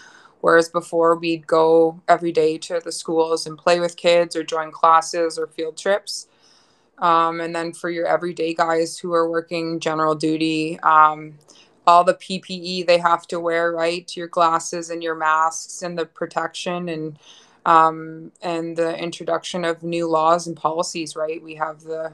Whereas 0.42 0.70
before, 0.70 1.16
we'd 1.16 1.48
go 1.48 2.02
every 2.08 2.32
day 2.32 2.58
to 2.60 2.80
the 2.84 2.92
schools 2.92 3.48
and 3.48 3.58
play 3.58 3.80
with 3.80 3.98
kids 3.98 4.36
or 4.36 4.44
join 4.44 4.72
classes 4.72 5.40
or 5.40 5.48
field 5.48 5.78
trips. 5.78 6.28
Um, 7.00 7.42
and 7.42 7.56
then 7.56 7.74
for 7.74 7.90
your 7.90 8.08
everyday 8.08 8.54
guys 8.54 8.98
who 8.98 9.14
are 9.14 9.30
working 9.30 9.80
general 9.80 10.16
duty, 10.16 10.80
um, 10.82 11.38
all 11.88 12.04
the 12.04 12.14
PPE 12.14 12.86
they 12.86 13.00
have 13.00 13.26
to 13.28 13.40
wear, 13.40 13.72
right? 13.72 14.16
Your 14.16 14.28
glasses 14.28 14.90
and 14.90 15.02
your 15.02 15.16
masks 15.16 15.82
and 15.82 15.98
the 15.98 16.06
protection 16.06 16.90
and 16.90 17.18
um, 17.66 18.32
and 18.42 18.78
the 18.78 18.98
introduction 18.98 19.66
of 19.66 19.84
new 19.84 20.08
laws 20.08 20.48
and 20.48 20.56
policies, 20.56 21.16
right? 21.16 21.42
We 21.42 21.56
have 21.56 21.82
the 21.82 22.14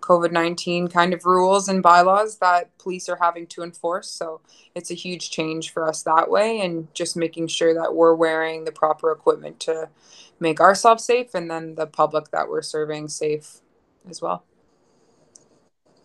COVID 0.00 0.32
19 0.32 0.88
kind 0.88 1.14
of 1.14 1.24
rules 1.24 1.68
and 1.68 1.82
bylaws 1.82 2.38
that 2.38 2.76
police 2.78 3.08
are 3.08 3.18
having 3.20 3.46
to 3.48 3.62
enforce. 3.62 4.10
So 4.10 4.40
it's 4.74 4.90
a 4.90 4.94
huge 4.94 5.30
change 5.30 5.72
for 5.72 5.86
us 5.86 6.02
that 6.02 6.30
way, 6.30 6.60
and 6.60 6.92
just 6.94 7.16
making 7.16 7.48
sure 7.48 7.74
that 7.74 7.94
we're 7.94 8.14
wearing 8.14 8.64
the 8.64 8.72
proper 8.72 9.12
equipment 9.12 9.60
to 9.60 9.90
make 10.38 10.60
ourselves 10.60 11.04
safe 11.04 11.34
and 11.34 11.50
then 11.50 11.74
the 11.74 11.86
public 11.86 12.30
that 12.30 12.48
we're 12.48 12.62
serving 12.62 13.08
safe 13.08 13.60
as 14.08 14.22
well. 14.22 14.44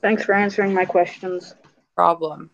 Thanks 0.02 0.24
for 0.24 0.34
answering 0.34 0.74
my 0.74 0.86
questions. 0.86 1.56
Problem. 1.96 2.50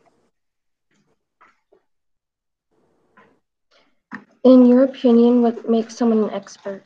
In 4.43 4.65
your 4.65 4.83
opinion, 4.83 5.41
what 5.43 5.69
makes 5.69 5.95
someone 5.95 6.23
an 6.23 6.29
expert? 6.31 6.83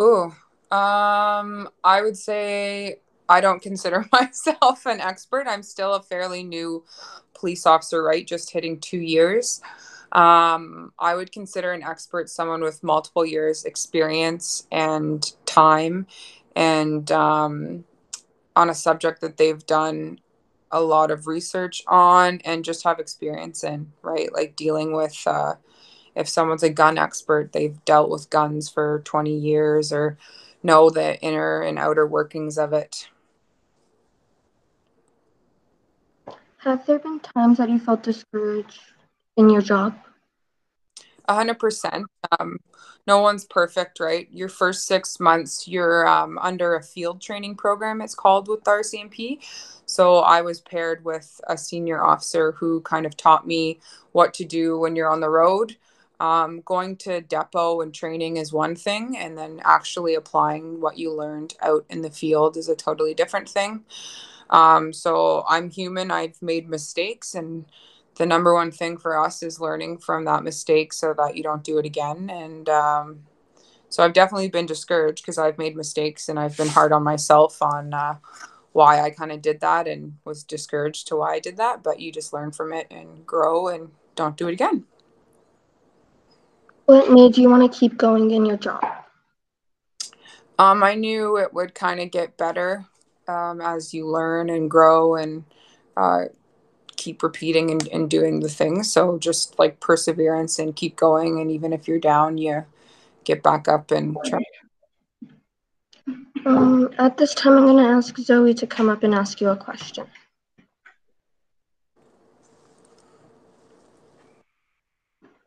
Ooh, 0.00 0.32
um, 0.70 1.68
I 1.84 2.00
would 2.02 2.16
say 2.16 3.00
I 3.28 3.40
don't 3.40 3.60
consider 3.60 4.06
myself 4.12 4.86
an 4.86 5.00
expert. 5.00 5.46
I'm 5.46 5.62
still 5.62 5.94
a 5.94 6.02
fairly 6.02 6.42
new 6.42 6.84
police 7.34 7.66
officer, 7.66 8.02
right? 8.02 8.26
Just 8.26 8.52
hitting 8.52 8.80
two 8.80 8.98
years. 8.98 9.60
Um, 10.12 10.92
I 10.98 11.14
would 11.14 11.32
consider 11.32 11.72
an 11.72 11.82
expert 11.82 12.30
someone 12.30 12.62
with 12.62 12.82
multiple 12.82 13.26
years 13.26 13.64
experience 13.64 14.66
and 14.70 15.30
time 15.44 16.06
and 16.54 17.10
um, 17.10 17.84
on 18.54 18.70
a 18.70 18.74
subject 18.74 19.20
that 19.22 19.36
they've 19.36 19.64
done 19.66 20.20
a 20.74 20.80
lot 20.80 21.12
of 21.12 21.28
research 21.28 21.84
on 21.86 22.40
and 22.44 22.64
just 22.64 22.82
have 22.82 22.98
experience 22.98 23.62
in, 23.62 23.92
right? 24.02 24.32
Like 24.32 24.56
dealing 24.56 24.92
with 24.92 25.16
uh, 25.24 25.54
if 26.16 26.28
someone's 26.28 26.64
a 26.64 26.68
gun 26.68 26.98
expert, 26.98 27.52
they've 27.52 27.82
dealt 27.84 28.10
with 28.10 28.28
guns 28.28 28.68
for 28.68 29.00
20 29.04 29.32
years 29.32 29.92
or 29.92 30.18
know 30.64 30.90
the 30.90 31.18
inner 31.20 31.62
and 31.62 31.78
outer 31.78 32.04
workings 32.04 32.58
of 32.58 32.72
it. 32.72 33.08
Have 36.58 36.84
there 36.86 36.98
been 36.98 37.20
times 37.20 37.58
that 37.58 37.70
you 37.70 37.78
felt 37.78 38.02
discouraged 38.02 38.80
in 39.36 39.48
your 39.48 39.62
job? 39.62 39.94
A 41.28 41.34
hundred 41.34 41.60
percent. 41.60 42.06
Um, 42.38 42.58
no 43.06 43.20
one's 43.20 43.44
perfect, 43.44 44.00
right? 44.00 44.28
Your 44.30 44.48
first 44.48 44.86
six 44.86 45.20
months, 45.20 45.68
you're 45.68 46.06
um, 46.06 46.38
under 46.38 46.74
a 46.76 46.82
field 46.82 47.20
training 47.20 47.56
program. 47.56 48.00
It's 48.00 48.14
called 48.14 48.48
with 48.48 48.64
RCMP. 48.64 49.40
So 49.86 50.18
I 50.18 50.40
was 50.40 50.60
paired 50.60 51.04
with 51.04 51.40
a 51.48 51.58
senior 51.58 52.02
officer 52.02 52.52
who 52.52 52.80
kind 52.80 53.04
of 53.04 53.16
taught 53.16 53.46
me 53.46 53.80
what 54.12 54.32
to 54.34 54.44
do 54.44 54.78
when 54.78 54.96
you're 54.96 55.10
on 55.10 55.20
the 55.20 55.28
road. 55.28 55.76
Um, 56.20 56.62
going 56.64 56.96
to 56.98 57.20
depot 57.20 57.80
and 57.80 57.92
training 57.92 58.36
is 58.38 58.52
one 58.52 58.76
thing, 58.76 59.16
and 59.18 59.36
then 59.36 59.60
actually 59.64 60.14
applying 60.14 60.80
what 60.80 60.96
you 60.96 61.12
learned 61.12 61.54
out 61.60 61.84
in 61.90 62.02
the 62.02 62.10
field 62.10 62.56
is 62.56 62.68
a 62.68 62.76
totally 62.76 63.14
different 63.14 63.48
thing. 63.48 63.84
Um, 64.48 64.92
so 64.92 65.44
I'm 65.48 65.70
human. 65.70 66.10
I've 66.10 66.40
made 66.40 66.68
mistakes, 66.68 67.34
and 67.34 67.66
the 68.16 68.26
number 68.26 68.54
one 68.54 68.70
thing 68.70 68.96
for 68.96 69.18
us 69.18 69.42
is 69.42 69.60
learning 69.60 69.98
from 69.98 70.24
that 70.24 70.44
mistake 70.44 70.92
so 70.92 71.14
that 71.14 71.36
you 71.36 71.42
don't 71.42 71.64
do 71.64 71.78
it 71.78 71.86
again. 71.86 72.30
And 72.30 72.68
um, 72.68 73.20
so 73.88 74.04
I've 74.04 74.12
definitely 74.12 74.48
been 74.48 74.66
discouraged 74.66 75.22
because 75.22 75.38
I've 75.38 75.58
made 75.58 75.76
mistakes 75.76 76.28
and 76.28 76.38
I've 76.38 76.56
been 76.56 76.68
hard 76.68 76.92
on 76.92 77.02
myself 77.02 77.60
on 77.60 77.92
uh, 77.92 78.16
why 78.72 79.00
I 79.00 79.10
kind 79.10 79.32
of 79.32 79.42
did 79.42 79.60
that 79.60 79.86
and 79.86 80.16
was 80.24 80.44
discouraged 80.44 81.08
to 81.08 81.16
why 81.16 81.34
I 81.34 81.40
did 81.40 81.56
that. 81.56 81.82
But 81.82 82.00
you 82.00 82.12
just 82.12 82.32
learn 82.32 82.52
from 82.52 82.72
it 82.72 82.86
and 82.90 83.26
grow 83.26 83.68
and 83.68 83.90
don't 84.14 84.36
do 84.36 84.48
it 84.48 84.52
again. 84.52 84.84
What 86.86 87.10
made 87.10 87.36
you 87.38 87.48
want 87.48 87.70
to 87.70 87.78
keep 87.78 87.96
going 87.96 88.30
in 88.30 88.44
your 88.44 88.58
job? 88.58 88.84
Um, 90.58 90.82
I 90.84 90.94
knew 90.94 91.38
it 91.38 91.52
would 91.52 91.74
kind 91.74 91.98
of 91.98 92.10
get 92.10 92.36
better 92.36 92.84
um, 93.26 93.60
as 93.60 93.92
you 93.92 94.06
learn 94.06 94.50
and 94.50 94.70
grow 94.70 95.16
and 95.16 95.44
uh, 95.96 96.24
keep 97.04 97.22
repeating 97.22 97.70
and, 97.70 97.86
and 97.88 98.08
doing 98.08 98.40
the 98.40 98.48
things. 98.48 98.90
So 98.90 99.18
just 99.18 99.58
like 99.58 99.78
perseverance 99.78 100.58
and 100.58 100.74
keep 100.74 100.96
going. 100.96 101.38
And 101.38 101.50
even 101.50 101.74
if 101.74 101.86
you're 101.86 101.98
down, 101.98 102.38
you 102.38 102.64
get 103.24 103.42
back 103.42 103.68
up 103.68 103.90
and 103.90 104.16
try. 104.24 104.40
Um, 106.46 106.90
at 106.98 107.18
this 107.18 107.34
time, 107.34 107.58
I'm 107.58 107.66
going 107.66 107.84
to 107.84 107.90
ask 107.90 108.16
Zoe 108.18 108.54
to 108.54 108.66
come 108.66 108.88
up 108.88 109.02
and 109.02 109.14
ask 109.14 109.40
you 109.40 109.50
a 109.50 109.56
question. 109.56 110.06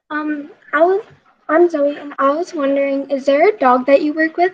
Um, 0.09 0.51
I 0.73 0.81
was, 0.81 1.03
I'm 1.49 1.69
Zoe, 1.69 1.97
and 1.97 2.13
I 2.17 2.29
was 2.29 2.53
wondering, 2.53 3.09
is 3.09 3.25
there 3.25 3.49
a 3.49 3.57
dog 3.57 3.85
that 3.87 4.01
you 4.01 4.13
work 4.13 4.37
with? 4.37 4.53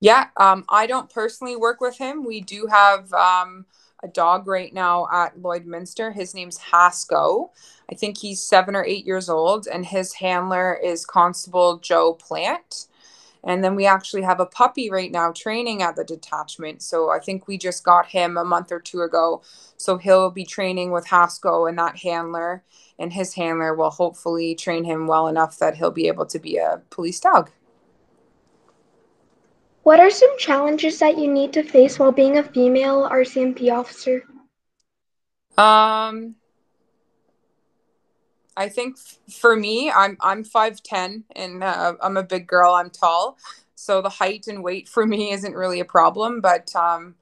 Yeah, 0.00 0.28
um, 0.36 0.64
I 0.68 0.86
don't 0.86 1.10
personally 1.10 1.56
work 1.56 1.80
with 1.80 1.98
him. 1.98 2.24
We 2.24 2.40
do 2.40 2.66
have 2.66 3.12
um, 3.12 3.66
a 4.02 4.08
dog 4.08 4.46
right 4.46 4.72
now 4.72 5.08
at 5.12 5.38
Lloydminster. 5.38 6.14
His 6.14 6.34
name's 6.34 6.58
Hasco. 6.58 7.50
I 7.90 7.94
think 7.94 8.18
he's 8.18 8.42
seven 8.42 8.76
or 8.76 8.84
eight 8.84 9.06
years 9.06 9.28
old, 9.28 9.66
and 9.66 9.86
his 9.86 10.14
handler 10.14 10.74
is 10.74 11.06
Constable 11.06 11.78
Joe 11.78 12.14
Plant. 12.14 12.86
And 13.44 13.62
then 13.62 13.76
we 13.76 13.86
actually 13.86 14.22
have 14.22 14.40
a 14.40 14.46
puppy 14.46 14.90
right 14.90 15.10
now 15.10 15.32
training 15.32 15.80
at 15.82 15.96
the 15.96 16.04
detachment. 16.04 16.82
So 16.82 17.10
I 17.10 17.18
think 17.18 17.46
we 17.46 17.56
just 17.56 17.84
got 17.84 18.06
him 18.06 18.36
a 18.36 18.44
month 18.44 18.72
or 18.72 18.80
two 18.80 19.00
ago. 19.00 19.42
So 19.76 19.96
he'll 19.96 20.30
be 20.30 20.44
training 20.44 20.90
with 20.90 21.06
Hasco 21.06 21.68
and 21.68 21.78
that 21.78 21.98
handler, 21.98 22.64
and 22.98 23.12
his 23.12 23.34
handler 23.34 23.74
will 23.74 23.90
hopefully 23.90 24.54
train 24.54 24.84
him 24.84 25.06
well 25.06 25.28
enough 25.28 25.58
that 25.58 25.76
he'll 25.76 25.92
be 25.92 26.08
able 26.08 26.26
to 26.26 26.38
be 26.38 26.56
a 26.56 26.82
police 26.90 27.20
dog. 27.20 27.50
What 29.88 30.00
are 30.00 30.10
some 30.10 30.36
challenges 30.36 30.98
that 30.98 31.16
you 31.16 31.32
need 31.32 31.54
to 31.54 31.62
face 31.62 31.98
while 31.98 32.12
being 32.12 32.36
a 32.36 32.42
female 32.42 33.08
RCMP 33.10 33.72
officer? 33.72 34.22
Um, 35.56 36.34
I 38.54 38.68
think 38.68 38.98
f- 38.98 39.34
for 39.34 39.56
me, 39.56 39.90
I'm 39.90 40.18
I'm 40.20 40.44
five 40.44 40.82
ten 40.82 41.24
and 41.34 41.64
uh, 41.64 41.94
I'm 42.02 42.18
a 42.18 42.22
big 42.22 42.46
girl. 42.46 42.74
I'm 42.74 42.90
tall, 42.90 43.38
so 43.76 44.02
the 44.02 44.10
height 44.10 44.46
and 44.46 44.62
weight 44.62 44.90
for 44.90 45.06
me 45.06 45.32
isn't 45.32 45.54
really 45.54 45.80
a 45.80 45.86
problem. 45.86 46.42
But 46.42 46.76
um, 46.76 47.14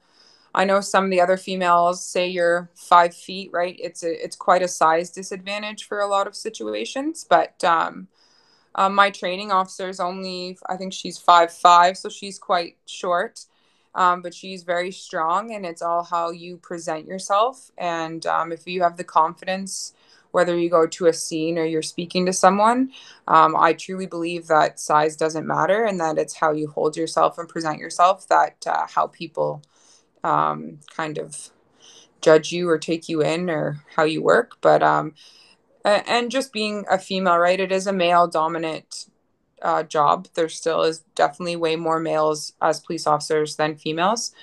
I 0.53 0.65
know 0.65 0.81
some 0.81 1.05
of 1.05 1.09
the 1.09 1.21
other 1.21 1.37
females 1.37 2.05
say 2.05 2.27
you're 2.27 2.69
five 2.75 3.15
feet, 3.15 3.49
right? 3.53 3.77
It's 3.79 4.03
a 4.03 4.11
it's 4.21 4.35
quite 4.35 4.61
a 4.61 4.67
size 4.67 5.09
disadvantage 5.09 5.85
for 5.85 6.01
a 6.01 6.07
lot 6.07 6.27
of 6.27 6.35
situations. 6.35 7.25
But 7.29 7.63
um, 7.63 8.09
um, 8.77 8.95
my 8.95 9.09
training 9.09 9.51
officer 9.51 9.89
is 9.89 9.99
only 9.99 10.57
I 10.69 10.77
think 10.77 10.93
she's 10.93 11.17
five 11.17 11.51
five, 11.51 11.97
so 11.97 12.09
she's 12.09 12.39
quite 12.39 12.77
short. 12.85 13.41
Um, 13.95 14.21
but 14.21 14.33
she's 14.33 14.61
very 14.61 14.91
strong, 14.91 15.53
and 15.55 15.65
it's 15.65 15.81
all 15.81 16.03
how 16.03 16.29
you 16.29 16.57
present 16.57 17.07
yourself. 17.07 17.71
And 17.79 18.25
um, 18.27 18.51
if 18.51 18.67
you 18.67 18.83
have 18.83 18.95
the 18.97 19.03
confidence 19.03 19.93
whether 20.31 20.57
you 20.57 20.69
go 20.69 20.85
to 20.85 21.07
a 21.07 21.13
scene 21.13 21.57
or 21.57 21.65
you're 21.65 21.81
speaking 21.81 22.25
to 22.25 22.33
someone. 22.33 22.91
Um, 23.27 23.55
I 23.55 23.73
truly 23.73 24.05
believe 24.05 24.47
that 24.47 24.79
size 24.79 25.15
doesn't 25.15 25.47
matter 25.47 25.85
and 25.85 25.99
that 25.99 26.17
it's 26.17 26.35
how 26.35 26.51
you 26.51 26.67
hold 26.67 26.95
yourself 26.95 27.37
and 27.37 27.49
present 27.49 27.79
yourself 27.79 28.27
that 28.27 28.55
uh, 28.67 28.85
how 28.87 29.07
people 29.07 29.63
um, 30.23 30.79
kind 30.95 31.17
of 31.17 31.49
judge 32.21 32.51
you 32.51 32.69
or 32.69 32.77
take 32.77 33.09
you 33.09 33.21
in 33.21 33.49
or 33.49 33.83
how 33.95 34.03
you 34.03 34.21
work. 34.21 34.57
But, 34.61 34.83
um, 34.83 35.13
and 35.85 36.31
just 36.31 36.53
being 36.53 36.85
a 36.89 36.97
female, 36.97 37.37
right? 37.37 37.59
It 37.59 37.71
is 37.71 37.87
a 37.87 37.93
male 37.93 38.27
dominant 38.27 39.07
uh, 39.61 39.83
job. 39.83 40.27
There 40.33 40.49
still 40.49 40.83
is 40.83 40.99
definitely 41.15 41.55
way 41.55 41.75
more 41.75 41.99
males 41.99 42.53
as 42.61 42.79
police 42.79 43.07
officers 43.07 43.55
than 43.55 43.77
females. 43.77 44.33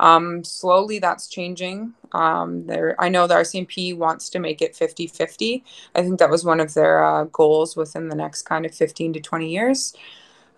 Um, 0.00 0.42
slowly, 0.42 0.98
that's 0.98 1.28
changing. 1.28 1.94
Um, 2.12 2.66
there, 2.66 2.96
I 2.98 3.08
know 3.08 3.26
the 3.26 3.34
RCMP 3.34 3.96
wants 3.96 4.28
to 4.30 4.38
make 4.38 4.62
it 4.62 4.74
50 4.74 5.06
50. 5.06 5.64
I 5.94 6.02
think 6.02 6.18
that 6.18 6.30
was 6.30 6.44
one 6.44 6.60
of 6.60 6.74
their 6.74 7.04
uh, 7.04 7.24
goals 7.24 7.76
within 7.76 8.08
the 8.08 8.16
next 8.16 8.42
kind 8.42 8.66
of 8.66 8.74
15 8.74 9.12
to 9.14 9.20
20 9.20 9.50
years. 9.50 9.94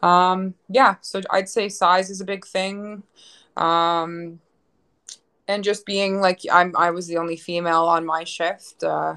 Um, 0.02 0.54
yeah, 0.68 0.96
so 1.00 1.20
I'd 1.30 1.48
say 1.48 1.68
size 1.68 2.10
is 2.10 2.20
a 2.20 2.24
big 2.24 2.46
thing. 2.46 3.02
Um, 3.56 4.40
and 5.48 5.64
just 5.64 5.86
being 5.86 6.20
like 6.20 6.40
I'm, 6.50 6.74
I 6.76 6.90
was 6.90 7.06
the 7.06 7.18
only 7.18 7.36
female 7.36 7.84
on 7.84 8.04
my 8.04 8.24
shift. 8.24 8.82
Uh, 8.82 9.16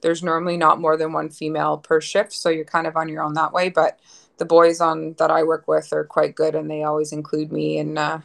there's 0.00 0.22
normally 0.22 0.56
not 0.56 0.80
more 0.80 0.96
than 0.96 1.12
one 1.12 1.28
female 1.28 1.78
per 1.78 2.00
shift, 2.00 2.32
so 2.32 2.48
you're 2.48 2.64
kind 2.64 2.86
of 2.86 2.96
on 2.96 3.08
your 3.08 3.22
own 3.22 3.34
that 3.34 3.52
way. 3.52 3.68
But 3.68 3.98
the 4.38 4.44
boys 4.44 4.80
on 4.80 5.14
that 5.18 5.30
I 5.30 5.42
work 5.42 5.66
with 5.66 5.92
are 5.92 6.04
quite 6.04 6.34
good, 6.34 6.54
and 6.54 6.70
they 6.70 6.82
always 6.82 7.12
include 7.12 7.52
me, 7.52 7.78
and 7.78 7.98
uh, 7.98 8.20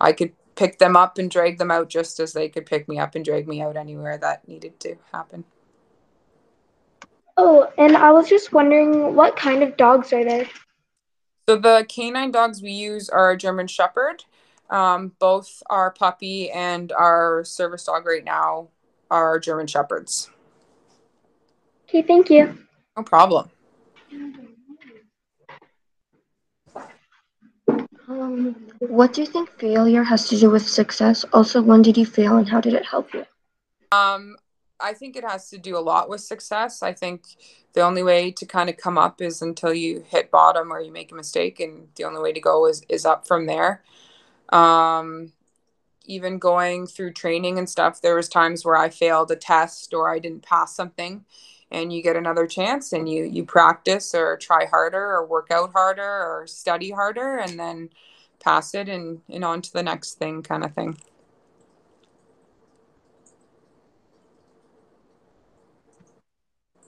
I 0.00 0.12
could 0.12 0.32
pick 0.56 0.78
them 0.78 0.96
up 0.96 1.18
and 1.18 1.30
drag 1.30 1.58
them 1.58 1.70
out 1.70 1.88
just 1.88 2.20
as 2.20 2.32
they 2.32 2.48
could 2.48 2.66
pick 2.66 2.88
me 2.88 2.98
up 2.98 3.14
and 3.14 3.24
drag 3.24 3.48
me 3.48 3.60
out 3.60 3.76
anywhere 3.76 4.18
that 4.18 4.46
needed 4.46 4.78
to 4.80 4.96
happen. 5.12 5.44
Oh, 7.36 7.68
and 7.78 7.96
I 7.96 8.12
was 8.12 8.28
just 8.28 8.52
wondering 8.52 9.16
what 9.16 9.36
kind 9.36 9.62
of 9.62 9.76
dogs 9.76 10.12
are 10.12 10.24
there? 10.24 10.48
So 11.48 11.56
the 11.56 11.84
canine 11.88 12.30
dogs 12.30 12.62
we 12.62 12.70
use 12.70 13.08
are 13.08 13.32
a 13.32 13.36
German 13.36 13.66
Shepherd. 13.66 14.24
Um, 14.70 15.12
both 15.18 15.62
our 15.68 15.90
puppy 15.90 16.50
and 16.50 16.90
our 16.92 17.44
service 17.44 17.84
dog 17.84 18.06
right 18.06 18.24
now 18.24 18.68
are 19.10 19.38
German 19.38 19.66
Shepherds. 19.66 20.30
Okay, 21.88 22.02
thank 22.02 22.30
you. 22.30 22.56
No 22.96 23.02
problem. 23.02 23.50
Um, 28.08 28.56
what 28.80 29.12
do 29.12 29.22
you 29.22 29.26
think 29.26 29.50
failure 29.58 30.02
has 30.02 30.28
to 30.28 30.38
do 30.38 30.50
with 30.50 30.68
success? 30.68 31.24
Also, 31.32 31.62
when 31.62 31.82
did 31.82 31.96
you 31.96 32.04
fail 32.06 32.36
and 32.36 32.48
how 32.48 32.60
did 32.60 32.74
it 32.74 32.84
help 32.84 33.12
you? 33.14 33.24
Um, 33.92 34.36
I 34.80 34.92
think 34.92 35.16
it 35.16 35.24
has 35.24 35.48
to 35.50 35.58
do 35.58 35.76
a 35.76 35.80
lot 35.80 36.08
with 36.08 36.20
success. 36.20 36.82
I 36.82 36.92
think 36.92 37.24
the 37.72 37.80
only 37.80 38.02
way 38.02 38.30
to 38.32 38.44
kind 38.44 38.68
of 38.68 38.76
come 38.76 38.98
up 38.98 39.22
is 39.22 39.40
until 39.40 39.72
you 39.72 40.04
hit 40.06 40.30
bottom 40.30 40.72
or 40.72 40.80
you 40.80 40.92
make 40.92 41.12
a 41.12 41.14
mistake, 41.14 41.60
and 41.60 41.88
the 41.96 42.04
only 42.04 42.20
way 42.20 42.32
to 42.32 42.40
go 42.40 42.66
is 42.66 42.82
is 42.88 43.06
up 43.06 43.26
from 43.26 43.46
there. 43.46 43.82
Um, 44.50 45.32
even 46.06 46.38
going 46.38 46.86
through 46.86 47.12
training 47.12 47.58
and 47.58 47.68
stuff, 47.68 48.00
there 48.00 48.16
was 48.16 48.28
times 48.28 48.64
where 48.64 48.76
I 48.76 48.90
failed 48.90 49.30
a 49.30 49.36
test 49.36 49.94
or 49.94 50.12
I 50.12 50.18
didn't 50.18 50.42
pass 50.42 50.76
something, 50.76 51.24
and 51.74 51.92
you 51.92 52.02
get 52.02 52.16
another 52.16 52.46
chance 52.46 52.92
and 52.92 53.08
you 53.08 53.24
you 53.24 53.44
practice 53.44 54.14
or 54.14 54.36
try 54.36 54.64
harder 54.66 55.12
or 55.12 55.26
work 55.26 55.50
out 55.50 55.72
harder 55.72 56.02
or 56.02 56.46
study 56.46 56.90
harder, 56.90 57.36
and 57.36 57.58
then 57.58 57.90
pass 58.40 58.74
it 58.74 58.88
and 58.88 59.20
and 59.28 59.44
on 59.44 59.60
to 59.62 59.72
the 59.72 59.82
next 59.82 60.14
thing, 60.14 60.42
kind 60.42 60.64
of 60.64 60.72
thing. 60.74 60.96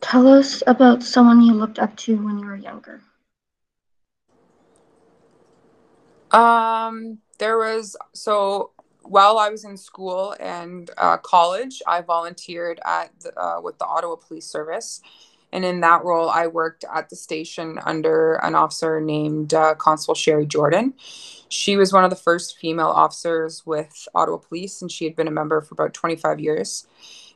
Tell 0.00 0.28
us 0.28 0.62
about 0.66 1.02
someone 1.02 1.42
you 1.42 1.52
looked 1.52 1.80
up 1.80 1.96
to 1.96 2.16
when 2.16 2.38
you 2.38 2.46
were 2.46 2.56
younger. 2.56 3.02
Um, 6.30 7.18
there 7.38 7.58
was 7.58 7.96
so 8.14 8.70
while 9.08 9.38
I 9.38 9.48
was 9.48 9.64
in 9.64 9.76
school 9.76 10.34
and 10.40 10.90
uh, 10.98 11.16
college, 11.18 11.82
I 11.86 12.00
volunteered 12.02 12.80
at 12.84 13.10
the, 13.20 13.38
uh, 13.38 13.60
with 13.60 13.78
the 13.78 13.86
Ottawa 13.86 14.16
Police 14.16 14.46
Service, 14.46 15.00
and 15.52 15.64
in 15.64 15.80
that 15.80 16.04
role, 16.04 16.28
I 16.28 16.48
worked 16.48 16.84
at 16.92 17.08
the 17.08 17.16
station 17.16 17.78
under 17.84 18.34
an 18.42 18.54
officer 18.54 19.00
named 19.00 19.54
uh, 19.54 19.74
Constable 19.76 20.14
Sherry 20.14 20.46
Jordan. 20.46 20.94
She 21.48 21.76
was 21.76 21.92
one 21.92 22.04
of 22.04 22.10
the 22.10 22.16
first 22.16 22.58
female 22.58 22.88
officers 22.88 23.64
with 23.64 24.08
Ottawa 24.14 24.38
Police, 24.38 24.82
and 24.82 24.90
she 24.90 25.04
had 25.04 25.14
been 25.14 25.28
a 25.28 25.32
member 25.32 25.60
for 25.60 25.74
about 25.74 25.94
25 25.94 26.40
years 26.40 26.86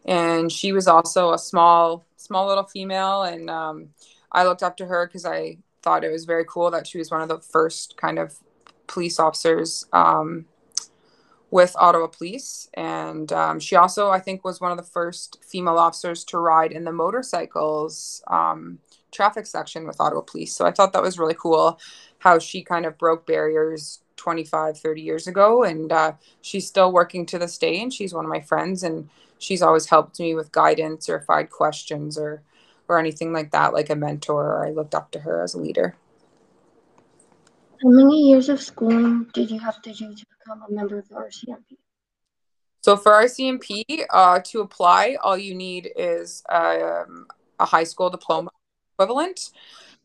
and 0.05 0.51
she 0.51 0.73
was 0.73 0.89
also 0.89 1.33
a 1.33 1.39
small 1.39 2.05
small 2.17 2.47
little 2.47 2.65
female 2.65 3.23
and 3.23 3.51
um, 3.51 3.89
i 4.33 4.45
looked 4.45 4.63
up 4.63 4.77
to 4.77 4.87
her 4.87 5.07
because 5.07 5.27
i 5.27 5.57
thought 5.83 6.05
it 6.05 6.11
was 6.11 6.25
very 6.25 6.45
cool 6.47 6.71
that 6.71 6.87
she 6.87 6.99
was 6.99 7.11
one 7.11 7.23
of 7.23 7.29
the 7.29 7.39
first 7.39 7.97
kind 7.97 8.19
of 8.19 8.37
police 8.87 9.19
officers 9.19 9.87
um, 9.93 10.45
with 11.51 11.75
ottawa 11.79 12.07
police 12.07 12.69
and 12.75 13.33
um, 13.33 13.59
she 13.59 13.77
also 13.77 14.11
i 14.11 14.19
think 14.19 14.45
was 14.45 14.61
one 14.61 14.71
of 14.71 14.77
the 14.77 14.83
first 14.83 15.39
female 15.45 15.79
officers 15.79 16.25
to 16.25 16.39
ride 16.39 16.73
in 16.73 16.85
the 16.85 16.93
motorcycles 16.93 18.23
um, 18.29 18.79
traffic 19.11 19.47
section 19.47 19.87
with 19.87 20.01
ottawa 20.01 20.21
police 20.21 20.55
so 20.55 20.67
i 20.67 20.71
thought 20.71 20.93
that 20.93 21.03
was 21.03 21.19
really 21.19 21.37
cool 21.39 21.79
how 22.19 22.39
she 22.39 22.63
kind 22.63 22.87
of 22.87 22.97
broke 22.99 23.27
barriers 23.27 24.01
25 24.17 24.79
30 24.79 25.01
years 25.01 25.27
ago 25.27 25.65
and 25.65 25.93
uh, 25.93 26.13
she's 26.43 26.67
still 26.67 26.93
working 26.93 27.25
to 27.25 27.39
this 27.39 27.57
day 27.57 27.81
and 27.81 27.93
she's 27.93 28.13
one 28.13 28.25
of 28.25 28.31
my 28.31 28.41
friends 28.41 28.83
and 28.83 29.09
she's 29.39 29.63
always 29.63 29.87
helped 29.87 30.21
me 30.21 30.35
with 30.35 30.53
guidance 30.53 31.09
or 31.09 31.17
if 31.17 31.31
I 31.31 31.39
had 31.39 31.51
questions 31.51 32.19
or 32.19 32.43
or 32.91 32.99
anything 32.99 33.33
like 33.33 33.53
that, 33.53 33.73
like 33.73 33.89
a 33.89 33.95
mentor, 33.95 34.45
or 34.45 34.67
I 34.67 34.73
looked 34.73 34.97
up 34.97 35.13
to 35.13 35.21
her 35.21 35.43
as 35.43 35.55
a 35.55 35.61
leader. 35.61 35.95
How 37.81 37.89
many 37.89 38.29
years 38.29 38.49
of 38.49 38.61
schooling 38.61 39.27
did 39.33 39.49
you 39.51 39.61
have 39.61 39.81
to 39.83 39.93
do 39.93 40.13
to 40.13 40.27
become 40.41 40.63
a 40.69 40.73
member 40.73 40.99
of 40.99 41.09
the 41.09 41.15
RCMP? 41.15 41.77
So 42.83 42.97
for 42.97 43.13
RCMP, 43.13 44.05
uh, 44.11 44.41
to 44.45 44.61
apply, 44.61 45.17
all 45.23 45.37
you 45.37 45.55
need 45.55 45.91
is 45.97 46.43
um, 46.49 47.27
a 47.59 47.67
high 47.67 47.85
school 47.85 48.09
diploma 48.09 48.51
equivalent. 48.95 49.51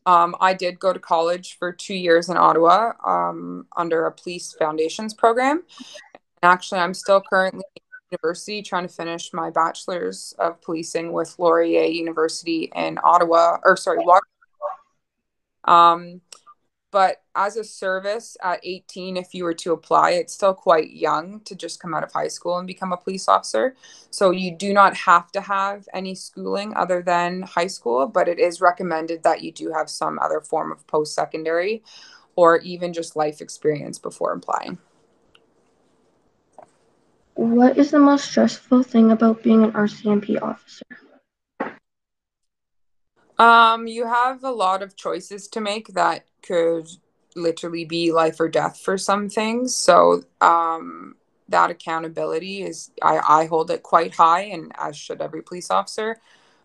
Um, 0.04 0.36
I 0.40 0.54
did 0.54 0.78
go 0.78 0.92
to 0.92 1.00
college 1.00 1.56
for 1.58 1.72
two 1.72 1.94
years 1.94 2.28
in 2.28 2.36
Ottawa 2.36 2.92
um, 3.04 3.66
under 3.76 4.06
a 4.06 4.12
police 4.12 4.54
foundations 4.58 5.14
program. 5.14 5.64
And 6.14 6.52
actually, 6.52 6.80
I'm 6.80 6.94
still 6.94 7.20
currently 7.20 7.64
in 7.74 7.82
University 8.12 8.62
trying 8.62 8.86
to 8.86 8.92
finish 8.92 9.32
my 9.32 9.50
bachelor's 9.50 10.34
of 10.38 10.60
policing 10.60 11.12
with 11.12 11.36
Laurier 11.38 11.84
University 11.84 12.70
in 12.76 12.98
Ottawa, 13.02 13.56
or 13.64 13.76
sorry, 13.76 14.04
Um, 15.64 16.20
but 16.90 17.22
as 17.34 17.56
a 17.56 17.64
service 17.64 18.36
at 18.42 18.60
18, 18.62 19.16
if 19.16 19.34
you 19.34 19.44
were 19.44 19.54
to 19.54 19.72
apply, 19.72 20.12
it's 20.12 20.32
still 20.32 20.54
quite 20.54 20.92
young 20.92 21.40
to 21.40 21.54
just 21.54 21.80
come 21.80 21.94
out 21.94 22.04
of 22.04 22.12
high 22.12 22.28
school 22.28 22.58
and 22.58 22.66
become 22.66 22.92
a 22.92 22.96
police 22.96 23.28
officer. 23.28 23.74
So 24.10 24.30
you 24.30 24.56
do 24.56 24.72
not 24.72 24.96
have 24.96 25.30
to 25.32 25.40
have 25.40 25.88
any 25.92 26.14
schooling 26.14 26.74
other 26.76 27.02
than 27.02 27.42
high 27.42 27.66
school, 27.66 28.06
but 28.06 28.28
it 28.28 28.38
is 28.38 28.60
recommended 28.60 29.22
that 29.24 29.42
you 29.42 29.52
do 29.52 29.72
have 29.72 29.90
some 29.90 30.18
other 30.20 30.40
form 30.40 30.72
of 30.72 30.86
post 30.86 31.14
secondary 31.14 31.82
or 32.36 32.58
even 32.58 32.92
just 32.92 33.16
life 33.16 33.40
experience 33.40 33.98
before 33.98 34.32
applying. 34.32 34.78
What 37.34 37.76
is 37.76 37.90
the 37.90 37.98
most 37.98 38.24
stressful 38.24 38.84
thing 38.84 39.10
about 39.10 39.42
being 39.42 39.64
an 39.64 39.72
RCMP 39.72 40.40
officer? 40.40 40.86
Um, 43.38 43.86
you 43.86 44.06
have 44.06 44.44
a 44.44 44.50
lot 44.50 44.82
of 44.82 44.96
choices 44.96 45.48
to 45.48 45.60
make 45.60 45.88
that 45.88 46.26
could 46.42 46.88
literally 47.34 47.84
be 47.84 48.12
life 48.12 48.40
or 48.40 48.48
death 48.48 48.80
for 48.80 48.96
some 48.96 49.28
things. 49.28 49.74
So, 49.74 50.22
um, 50.40 51.16
that 51.48 51.70
accountability 51.70 52.62
is, 52.62 52.90
I, 53.02 53.20
I 53.42 53.46
hold 53.46 53.70
it 53.70 53.82
quite 53.82 54.14
high, 54.14 54.42
and 54.42 54.72
as 54.78 54.96
should 54.96 55.20
every 55.20 55.42
police 55.42 55.70
officer. 55.70 56.18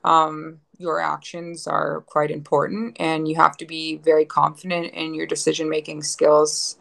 Um, 0.04 0.60
your 0.80 1.00
actions 1.00 1.68
are 1.68 2.02
quite 2.08 2.32
important, 2.32 2.98
and 3.00 3.28
you 3.28 3.36
have 3.36 3.58
to 3.58 3.66
be 3.66 3.98
very 3.98 4.26
confident 4.26 4.94
in 4.94 5.14
your 5.14 5.28
decision 5.28 5.70
making 5.70 6.02
skills 6.02 6.78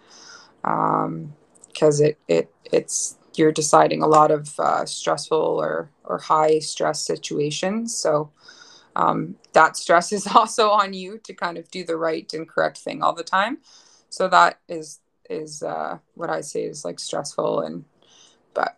because 0.62 2.00
um, 2.00 2.06
it, 2.06 2.18
it 2.28 2.50
it's 2.64 3.18
you're 3.36 3.52
deciding 3.52 4.02
a 4.02 4.06
lot 4.06 4.30
of 4.30 4.58
uh, 4.58 4.86
stressful 4.86 5.38
or 5.38 5.90
or 6.04 6.18
high 6.18 6.58
stress 6.60 7.02
situations. 7.02 7.94
So 7.94 8.30
um, 8.96 9.36
that 9.52 9.76
stress 9.76 10.12
is 10.12 10.26
also 10.34 10.70
on 10.70 10.92
you 10.92 11.18
to 11.24 11.34
kind 11.34 11.58
of 11.58 11.70
do 11.70 11.84
the 11.84 11.96
right 11.96 12.32
and 12.32 12.48
correct 12.48 12.78
thing 12.78 13.02
all 13.02 13.14
the 13.14 13.24
time. 13.24 13.58
So 14.08 14.28
that 14.28 14.58
is 14.68 15.00
is 15.28 15.62
uh, 15.62 15.98
what 16.14 16.28
I 16.28 16.40
say 16.40 16.64
is 16.64 16.84
like 16.84 16.98
stressful 16.98 17.60
and 17.60 17.84
but 18.52 18.76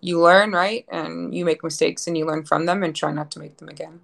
you 0.00 0.20
learn 0.20 0.50
right 0.50 0.84
and 0.90 1.34
you 1.34 1.44
make 1.44 1.62
mistakes 1.62 2.06
and 2.06 2.18
you 2.18 2.26
learn 2.26 2.44
from 2.44 2.66
them 2.66 2.82
and 2.82 2.94
try 2.94 3.12
not 3.12 3.30
to 3.32 3.38
make 3.38 3.58
them 3.58 3.68
again. 3.68 4.00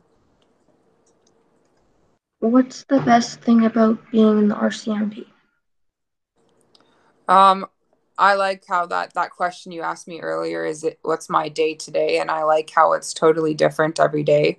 What's 2.39 2.85
the 2.85 3.01
best 3.01 3.41
thing 3.41 3.67
about 3.67 3.99
being 4.11 4.39
in 4.39 4.49
the 4.49 4.55
RCMP? 4.55 5.27
Um, 7.29 7.67
I 8.17 8.35
like 8.35 8.65
how 8.67 8.87
that 8.87 9.15
that 9.15 9.31
question 9.31 9.73
you 9.73 9.83
asked 9.83 10.09
me 10.09 10.21
earlier 10.21 10.65
is 10.65 10.85
it 10.85 10.99
what's 11.03 11.29
my 11.29 11.49
day 11.49 11.75
today, 11.75 12.19
and 12.19 12.31
I 12.31 12.45
like 12.45 12.71
how 12.71 12.93
it's 12.93 13.13
totally 13.13 13.55
different 13.55 14.01
every 14.01 14.23
day. 14.23 14.59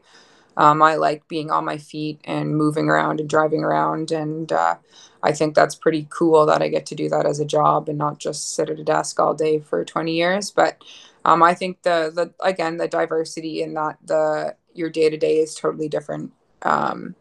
Um, 0.57 0.81
I 0.81 0.95
like 0.95 1.27
being 1.27 1.49
on 1.49 1.65
my 1.65 1.77
feet 1.77 2.19
and 2.25 2.55
moving 2.55 2.89
around 2.89 3.19
and 3.19 3.29
driving 3.29 3.63
around, 3.63 4.11
and 4.11 4.51
uh, 4.51 4.75
I 5.23 5.31
think 5.31 5.55
that's 5.55 5.75
pretty 5.75 6.07
cool 6.09 6.45
that 6.45 6.61
I 6.61 6.67
get 6.67 6.85
to 6.87 6.95
do 6.95 7.09
that 7.09 7.25
as 7.25 7.39
a 7.39 7.45
job 7.45 7.87
and 7.89 7.97
not 7.97 8.19
just 8.19 8.55
sit 8.55 8.69
at 8.69 8.79
a 8.79 8.83
desk 8.83 9.19
all 9.19 9.33
day 9.33 9.59
for 9.59 9.85
20 9.85 10.13
years. 10.13 10.51
But 10.51 10.83
um, 11.23 11.41
I 11.41 11.53
think 11.53 11.83
the 11.83 12.11
the 12.13 12.33
again 12.45 12.77
the 12.77 12.87
diversity 12.87 13.61
in 13.61 13.73
that 13.75 13.97
the 14.03 14.55
your 14.73 14.89
day 14.89 15.09
to 15.09 15.17
day 15.17 15.37
is 15.37 15.55
totally 15.55 15.87
different. 15.87 16.31
Um, 16.63 17.15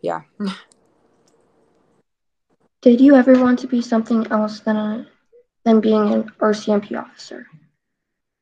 yeah. 0.00 0.22
Did 2.82 3.00
you 3.00 3.14
ever 3.14 3.40
want 3.40 3.60
to 3.60 3.68
be 3.68 3.80
something 3.80 4.26
else 4.26 4.60
than 4.60 4.76
a, 4.76 5.06
than 5.64 5.80
being 5.80 6.12
an 6.12 6.32
RCMP 6.40 7.00
officer? 7.00 7.46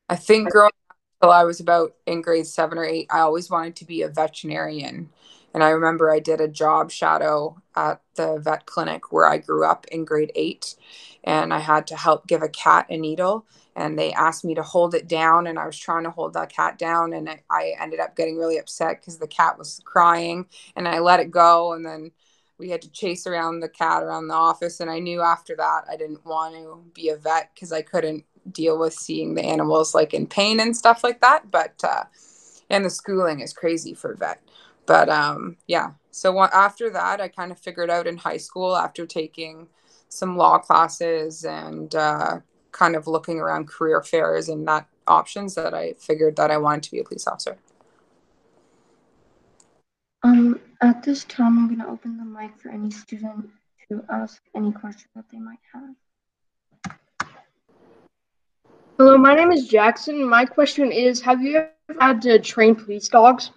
I 0.08 0.16
think 0.16 0.50
growing 0.50 0.72
until 1.20 1.32
I 1.32 1.44
was 1.44 1.60
about 1.60 1.94
in 2.06 2.22
grade 2.22 2.46
seven 2.46 2.78
or 2.78 2.84
eight, 2.84 3.06
I 3.10 3.20
always 3.20 3.50
wanted 3.50 3.76
to 3.76 3.84
be 3.84 4.02
a 4.02 4.08
veterinarian. 4.08 5.10
And 5.52 5.62
I 5.62 5.70
remember 5.70 6.10
I 6.10 6.20
did 6.20 6.40
a 6.40 6.48
job 6.48 6.90
shadow 6.90 7.60
at 7.76 8.00
the 8.14 8.38
vet 8.38 8.66
clinic 8.66 9.12
where 9.12 9.26
I 9.26 9.38
grew 9.38 9.66
up 9.66 9.86
in 9.88 10.04
grade 10.04 10.32
eight, 10.34 10.76
and 11.24 11.52
I 11.52 11.58
had 11.58 11.86
to 11.88 11.96
help 11.96 12.26
give 12.26 12.42
a 12.42 12.48
cat 12.48 12.86
a 12.88 12.96
needle. 12.96 13.44
And 13.76 13.98
they 13.98 14.12
asked 14.12 14.44
me 14.44 14.54
to 14.54 14.62
hold 14.62 14.94
it 14.94 15.08
down, 15.08 15.46
and 15.46 15.58
I 15.58 15.66
was 15.66 15.78
trying 15.78 16.04
to 16.04 16.10
hold 16.10 16.32
that 16.34 16.52
cat 16.52 16.78
down, 16.78 17.12
and 17.12 17.28
I 17.50 17.74
ended 17.78 18.00
up 18.00 18.16
getting 18.16 18.38
really 18.38 18.58
upset 18.58 19.00
because 19.00 19.18
the 19.18 19.26
cat 19.26 19.58
was 19.58 19.80
crying, 19.84 20.46
and 20.76 20.88
I 20.88 21.00
let 21.00 21.20
it 21.20 21.30
go, 21.30 21.72
and 21.74 21.84
then 21.84 22.12
we 22.58 22.70
had 22.70 22.82
to 22.82 22.90
chase 22.90 23.26
around 23.26 23.60
the 23.60 23.68
cat 23.68 24.02
around 24.02 24.28
the 24.28 24.34
office. 24.34 24.80
And 24.80 24.90
I 24.90 24.98
knew 24.98 25.20
after 25.22 25.56
that 25.56 25.84
I 25.90 25.96
didn't 25.96 26.24
want 26.26 26.54
to 26.54 26.82
be 26.94 27.08
a 27.08 27.16
vet 27.16 27.50
because 27.54 27.72
I 27.72 27.82
couldn't 27.82 28.24
deal 28.50 28.78
with 28.78 28.94
seeing 28.94 29.34
the 29.34 29.44
animals 29.44 29.94
like 29.94 30.14
in 30.14 30.26
pain 30.26 30.60
and 30.60 30.76
stuff 30.76 31.02
like 31.04 31.20
that. 31.20 31.50
But 31.50 31.82
uh, 31.84 32.04
and 32.68 32.84
the 32.84 32.90
schooling 32.90 33.40
is 33.40 33.52
crazy 33.52 33.94
for 33.94 34.14
vet. 34.14 34.40
But 34.86 35.08
um, 35.08 35.56
yeah, 35.66 35.92
so 36.10 36.40
after 36.42 36.90
that, 36.90 37.20
I 37.20 37.28
kind 37.28 37.52
of 37.52 37.58
figured 37.58 37.90
out 37.90 38.06
in 38.06 38.16
high 38.16 38.38
school 38.38 38.76
after 38.76 39.06
taking 39.06 39.68
some 40.08 40.36
law 40.36 40.58
classes 40.58 41.44
and 41.44 41.94
uh, 41.94 42.40
kind 42.72 42.96
of 42.96 43.06
looking 43.06 43.38
around 43.38 43.68
career 43.68 44.02
fairs 44.02 44.48
and 44.48 44.66
that 44.66 44.86
options 45.06 45.54
that 45.54 45.74
I 45.74 45.94
figured 45.94 46.36
that 46.36 46.50
I 46.50 46.56
wanted 46.56 46.84
to 46.84 46.90
be 46.90 47.00
a 47.00 47.04
police 47.04 47.26
officer. 47.26 47.58
Um, 50.22 50.60
at 50.82 51.02
this 51.02 51.24
time, 51.24 51.58
I'm 51.58 51.66
going 51.68 51.80
to 51.80 51.88
open 51.88 52.18
the 52.18 52.24
mic 52.24 52.58
for 52.58 52.70
any 52.70 52.90
student 52.90 53.48
to 53.88 54.04
ask 54.10 54.42
any 54.54 54.72
question 54.72 55.08
that 55.16 55.24
they 55.32 55.38
might 55.38 55.58
have. 55.72 55.94
Hello, 59.00 59.16
my 59.16 59.34
name 59.34 59.50
is 59.50 59.66
Jackson. 59.66 60.28
My 60.28 60.44
question 60.44 60.92
is 60.92 61.22
Have 61.22 61.40
you 61.40 61.56
ever 61.56 61.98
had 61.98 62.20
to 62.20 62.38
train 62.38 62.74
police 62.74 63.08
dogs? 63.08 63.50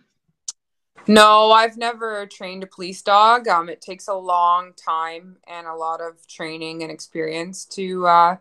No, 1.05 1.51
I've 1.51 1.75
never 1.75 2.25
trained 2.27 2.63
a 2.63 2.65
police 2.65 3.01
dog. 3.01 3.49
Um, 3.49 3.67
it 3.67 3.81
takes 3.81 4.07
a 4.07 4.13
long 4.13 4.71
time 4.71 5.35
and 5.45 5.67
a 5.67 5.75
lot 5.75 5.99
of 5.99 6.25
training 6.27 6.81
and 6.81 6.89
experience 6.89 7.65
to 7.75 8.07
uh, 8.07 8.37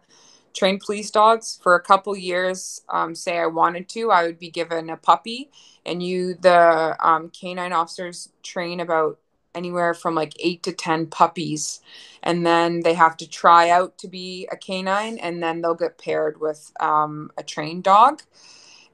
train 0.54 0.78
police 0.78 1.10
dogs. 1.10 1.58
For 1.60 1.74
a 1.74 1.80
couple 1.80 2.16
years, 2.16 2.82
um, 2.88 3.16
say 3.16 3.36
I 3.36 3.46
wanted 3.46 3.88
to, 3.88 4.12
I 4.12 4.22
would 4.22 4.38
be 4.38 4.50
given 4.50 4.88
a 4.88 4.96
puppy, 4.96 5.50
and 5.84 6.00
you, 6.00 6.34
the 6.34 6.96
um, 7.00 7.30
canine 7.30 7.72
officers, 7.72 8.28
train 8.44 8.78
about 8.78 9.18
anywhere 9.54 9.94
from 9.94 10.14
like 10.14 10.34
eight 10.38 10.62
to 10.64 10.72
10 10.72 11.06
puppies. 11.06 11.80
And 12.22 12.46
then 12.46 12.80
they 12.80 12.94
have 12.94 13.16
to 13.18 13.28
try 13.28 13.70
out 13.70 13.98
to 13.98 14.08
be 14.08 14.48
a 14.50 14.56
canine, 14.56 15.18
and 15.18 15.42
then 15.42 15.60
they'll 15.60 15.74
get 15.74 15.98
paired 15.98 16.40
with 16.40 16.72
um, 16.80 17.30
a 17.36 17.42
trained 17.42 17.84
dog. 17.84 18.22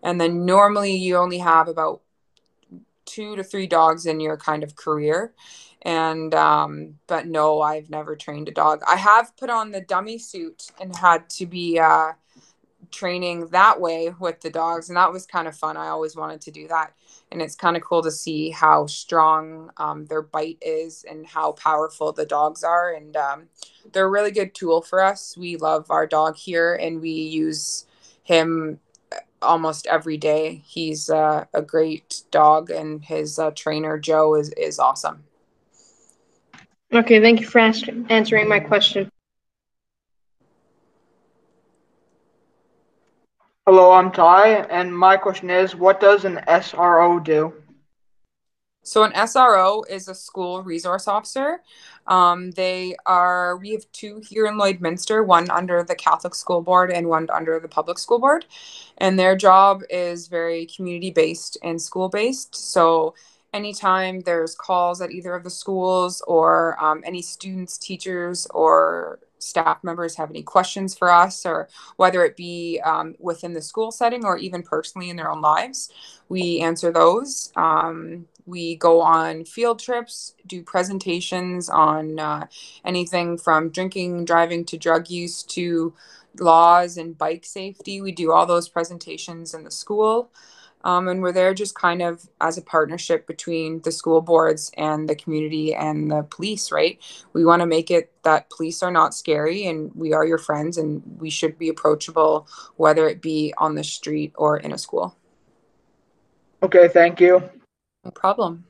And 0.02 0.20
then 0.20 0.46
normally 0.46 0.94
you 0.96 1.16
only 1.16 1.38
have 1.38 1.68
about 1.68 2.00
two 3.04 3.36
to 3.36 3.42
three 3.42 3.66
dogs 3.66 4.06
in 4.06 4.20
your 4.20 4.36
kind 4.36 4.62
of 4.62 4.76
career 4.76 5.32
and 5.82 6.34
um 6.34 6.98
but 7.06 7.26
no 7.26 7.62
i've 7.62 7.88
never 7.88 8.16
trained 8.16 8.48
a 8.48 8.52
dog 8.52 8.80
i 8.86 8.96
have 8.96 9.36
put 9.36 9.48
on 9.48 9.70
the 9.70 9.80
dummy 9.80 10.18
suit 10.18 10.70
and 10.80 10.94
had 10.96 11.28
to 11.30 11.46
be 11.46 11.78
uh 11.78 12.12
training 12.90 13.46
that 13.48 13.80
way 13.80 14.12
with 14.18 14.40
the 14.40 14.50
dogs 14.50 14.88
and 14.88 14.96
that 14.96 15.12
was 15.12 15.26
kind 15.26 15.46
of 15.48 15.56
fun 15.56 15.76
i 15.76 15.88
always 15.88 16.16
wanted 16.16 16.40
to 16.40 16.50
do 16.50 16.66
that 16.68 16.92
and 17.30 17.42
it's 17.42 17.54
kind 17.54 17.76
of 17.76 17.82
cool 17.82 18.02
to 18.02 18.10
see 18.10 18.50
how 18.50 18.86
strong 18.86 19.70
um, 19.76 20.06
their 20.06 20.22
bite 20.22 20.58
is 20.62 21.04
and 21.08 21.26
how 21.26 21.52
powerful 21.52 22.12
the 22.12 22.26
dogs 22.26 22.64
are 22.64 22.94
and 22.94 23.16
um, 23.16 23.48
they're 23.92 24.06
a 24.06 24.10
really 24.10 24.30
good 24.30 24.54
tool 24.54 24.80
for 24.80 25.02
us 25.02 25.36
we 25.36 25.56
love 25.56 25.90
our 25.90 26.06
dog 26.06 26.36
here 26.36 26.74
and 26.74 27.00
we 27.00 27.10
use 27.10 27.86
him 28.22 28.78
almost 29.42 29.86
every 29.86 30.16
day. 30.16 30.62
He's 30.64 31.10
uh, 31.10 31.44
a 31.54 31.62
great 31.62 32.22
dog, 32.30 32.70
and 32.70 33.04
his 33.04 33.38
uh, 33.38 33.50
trainer 33.54 33.98
Joe 33.98 34.34
is 34.34 34.50
is 34.50 34.78
awesome. 34.78 35.24
Okay, 36.92 37.20
thank 37.20 37.40
you 37.40 37.46
for 37.46 37.58
answering 37.58 38.48
my 38.48 38.60
question. 38.60 39.10
Hello, 43.70 43.92
I'm 43.92 44.10
Ty, 44.10 44.64
and 44.70 44.96
my 44.96 45.18
question 45.18 45.50
is, 45.50 45.76
what 45.76 46.00
does 46.00 46.24
an 46.24 46.40
SRO 46.48 47.22
do? 47.22 47.52
So 48.82 49.02
an 49.02 49.12
SRO 49.12 49.82
is 49.90 50.08
a 50.08 50.14
school 50.14 50.62
resource 50.62 51.06
officer. 51.06 51.60
Um, 52.06 52.50
they 52.52 52.96
are 53.04 53.58
we 53.58 53.72
have 53.72 53.84
two 53.92 54.22
here 54.26 54.46
in 54.46 54.54
Lloydminster, 54.54 55.22
one 55.26 55.50
under 55.50 55.82
the 55.82 55.94
Catholic 55.94 56.34
School 56.34 56.62
Board 56.62 56.90
and 56.90 57.10
one 57.10 57.28
under 57.28 57.60
the 57.60 57.68
Public 57.68 57.98
School 57.98 58.18
Board, 58.18 58.46
and 58.96 59.18
their 59.18 59.36
job 59.36 59.82
is 59.90 60.28
very 60.28 60.64
community 60.64 61.10
based 61.10 61.58
and 61.62 61.78
school 61.78 62.08
based. 62.08 62.54
So 62.56 63.14
anytime 63.52 64.20
there's 64.20 64.54
calls 64.54 65.02
at 65.02 65.10
either 65.10 65.34
of 65.34 65.44
the 65.44 65.50
schools 65.50 66.22
or 66.26 66.82
um, 66.82 67.02
any 67.04 67.20
students, 67.20 67.76
teachers, 67.76 68.46
or 68.46 69.18
staff 69.38 69.82
members 69.82 70.16
have 70.16 70.30
any 70.30 70.42
questions 70.42 70.96
for 70.96 71.10
us, 71.10 71.46
or 71.46 71.68
whether 71.96 72.24
it 72.24 72.36
be 72.36 72.80
um, 72.84 73.14
within 73.18 73.52
the 73.52 73.62
school 73.62 73.90
setting 73.90 74.24
or 74.24 74.36
even 74.36 74.62
personally 74.62 75.10
in 75.10 75.16
their 75.16 75.30
own 75.30 75.40
lives, 75.40 75.90
we 76.28 76.60
answer 76.60 76.92
those. 76.92 77.52
Um, 77.56 78.26
we 78.46 78.76
go 78.76 79.00
on 79.00 79.44
field 79.44 79.78
trips, 79.78 80.34
do 80.46 80.62
presentations 80.62 81.68
on 81.68 82.18
uh, 82.18 82.46
anything 82.84 83.36
from 83.38 83.68
drinking, 83.70 84.24
driving 84.24 84.64
to 84.66 84.78
drug 84.78 85.10
use 85.10 85.42
to 85.44 85.94
laws 86.40 86.96
and 86.96 87.18
bike 87.18 87.44
safety. 87.44 88.00
We 88.00 88.12
do 88.12 88.32
all 88.32 88.46
those 88.46 88.68
presentations 88.68 89.54
in 89.54 89.64
the 89.64 89.70
school. 89.70 90.30
Um, 90.84 91.08
and 91.08 91.20
we're 91.20 91.32
there 91.32 91.54
just 91.54 91.74
kind 91.74 92.02
of 92.02 92.28
as 92.40 92.56
a 92.56 92.62
partnership 92.62 93.26
between 93.26 93.80
the 93.82 93.92
school 93.92 94.20
boards 94.20 94.70
and 94.76 95.08
the 95.08 95.16
community 95.16 95.74
and 95.74 96.10
the 96.10 96.22
police, 96.22 96.70
right? 96.70 96.98
We 97.32 97.44
want 97.44 97.60
to 97.60 97.66
make 97.66 97.90
it 97.90 98.12
that 98.22 98.48
police 98.50 98.82
are 98.82 98.90
not 98.90 99.14
scary 99.14 99.66
and 99.66 99.92
we 99.94 100.12
are 100.12 100.24
your 100.24 100.38
friends 100.38 100.78
and 100.78 101.02
we 101.18 101.30
should 101.30 101.58
be 101.58 101.68
approachable, 101.68 102.46
whether 102.76 103.08
it 103.08 103.20
be 103.20 103.52
on 103.58 103.74
the 103.74 103.84
street 103.84 104.32
or 104.36 104.58
in 104.58 104.72
a 104.72 104.78
school. 104.78 105.16
Okay, 106.62 106.88
thank 106.88 107.20
you. 107.20 107.42
No 108.04 108.10
problem. 108.10 108.64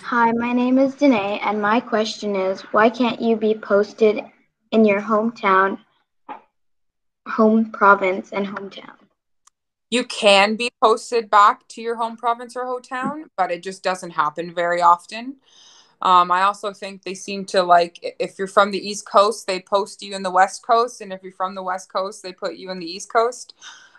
Hi, 0.00 0.32
my 0.32 0.52
name 0.52 0.78
is 0.78 0.94
Danae, 0.94 1.38
and 1.40 1.60
my 1.60 1.80
question 1.80 2.34
is 2.34 2.62
why 2.72 2.88
can't 2.88 3.20
you 3.20 3.36
be 3.36 3.54
posted 3.54 4.24
in 4.72 4.84
your 4.84 5.02
hometown, 5.02 5.78
home 7.26 7.70
province, 7.72 8.32
and 8.32 8.46
hometown? 8.46 8.97
You 9.90 10.04
can 10.04 10.56
be 10.56 10.70
posted 10.82 11.30
back 11.30 11.66
to 11.68 11.80
your 11.80 11.96
home 11.96 12.16
province 12.16 12.56
or 12.56 12.64
hometown, 12.64 13.24
but 13.36 13.50
it 13.50 13.62
just 13.62 13.82
doesn't 13.82 14.10
happen 14.10 14.54
very 14.54 14.82
often. 14.82 15.36
Um, 16.00 16.30
I 16.30 16.42
also 16.42 16.72
think 16.72 17.02
they 17.02 17.14
seem 17.14 17.44
to 17.46 17.62
like 17.62 18.16
if 18.20 18.38
you're 18.38 18.46
from 18.46 18.70
the 18.70 18.78
East 18.78 19.08
Coast, 19.08 19.46
they 19.46 19.60
post 19.60 20.02
you 20.02 20.14
in 20.14 20.22
the 20.22 20.30
West 20.30 20.64
Coast, 20.64 21.00
and 21.00 21.12
if 21.12 21.22
you're 21.22 21.32
from 21.32 21.54
the 21.54 21.62
West 21.62 21.92
Coast, 21.92 22.22
they 22.22 22.32
put 22.32 22.56
you 22.56 22.70
in 22.70 22.78
the 22.78 22.86
East 22.86 23.12
Coast. 23.12 23.54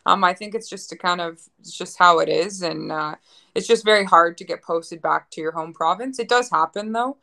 Um, 0.06 0.24
I 0.24 0.34
think 0.34 0.56
it's 0.56 0.70
just 0.70 0.92
a 0.94 0.98
kind 0.98 1.20
of 1.20 1.42
it's 1.60 1.78
just 1.78 2.00
how 2.00 2.20
it 2.20 2.30
is, 2.30 2.62
and 2.62 2.92
uh, 2.92 3.16
it's 3.54 3.68
just 3.68 3.84
very 3.84 4.06
hard 4.06 4.38
to 4.38 4.46
get 4.46 4.64
posted 4.64 5.02
back 5.02 5.30
to 5.32 5.42
your 5.42 5.52
home 5.52 5.74
province. 5.74 6.20
It 6.20 6.30
does 6.30 6.50
happen 6.50 6.94
though, 6.94 7.18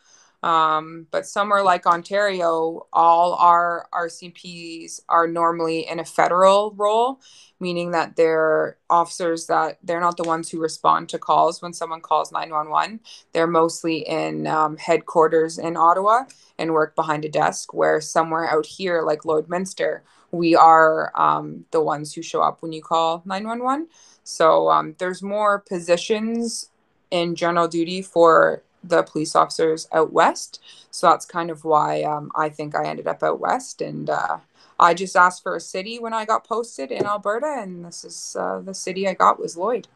um, 0.46 1.08
but 1.10 1.26
somewhere 1.26 1.64
like 1.64 1.86
Ontario, 1.86 2.86
all 2.92 3.34
our 3.34 3.88
RCMPs 3.92 5.00
are 5.08 5.26
normally 5.26 5.88
in 5.88 5.98
a 5.98 6.04
federal 6.04 6.72
role, 6.76 7.18
meaning 7.58 7.90
that 7.90 8.14
they're 8.14 8.76
officers 8.88 9.48
that 9.48 9.78
they're 9.82 9.98
not 9.98 10.16
the 10.16 10.22
ones 10.22 10.48
who 10.48 10.60
respond 10.60 11.08
to 11.08 11.18
calls 11.18 11.60
when 11.60 11.72
someone 11.72 12.00
calls 12.00 12.30
911. 12.30 13.00
They're 13.32 13.48
mostly 13.48 14.06
in 14.06 14.46
um, 14.46 14.76
headquarters 14.76 15.58
in 15.58 15.76
Ottawa 15.76 16.26
and 16.60 16.72
work 16.72 16.94
behind 16.94 17.24
a 17.24 17.28
desk, 17.28 17.74
where 17.74 18.00
somewhere 18.00 18.48
out 18.48 18.66
here, 18.66 19.02
like 19.02 19.22
Lloydminster, 19.22 20.02
we 20.30 20.54
are 20.54 21.10
um, 21.20 21.64
the 21.72 21.82
ones 21.82 22.14
who 22.14 22.22
show 22.22 22.40
up 22.40 22.62
when 22.62 22.70
you 22.70 22.82
call 22.82 23.20
911. 23.24 23.88
So 24.22 24.70
um, 24.70 24.94
there's 24.98 25.24
more 25.24 25.58
positions 25.58 26.70
in 27.10 27.34
general 27.34 27.66
duty 27.66 28.00
for 28.00 28.62
the 28.82 29.02
police 29.02 29.34
officers 29.34 29.88
out 29.92 30.12
west. 30.12 30.60
So 30.90 31.08
that's 31.08 31.26
kind 31.26 31.50
of 31.50 31.64
why 31.64 32.02
um, 32.02 32.30
I 32.36 32.48
think 32.48 32.74
I 32.74 32.86
ended 32.86 33.06
up 33.06 33.22
out 33.22 33.40
west. 33.40 33.80
And 33.80 34.08
uh, 34.08 34.38
I 34.78 34.94
just 34.94 35.16
asked 35.16 35.42
for 35.42 35.56
a 35.56 35.60
city 35.60 35.98
when 35.98 36.12
I 36.12 36.24
got 36.24 36.46
posted 36.46 36.92
in 36.92 37.06
Alberta, 37.06 37.60
and 37.60 37.84
this 37.84 38.04
is 38.04 38.36
uh, 38.38 38.60
the 38.60 38.74
city 38.74 39.08
I 39.08 39.14
got 39.14 39.40
was 39.40 39.56
Lloyd. 39.56 39.88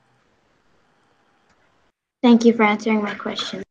Thank 2.23 2.45
you 2.45 2.53
for 2.53 2.63
answering 2.63 3.03
my 3.03 3.15
question. 3.15 3.63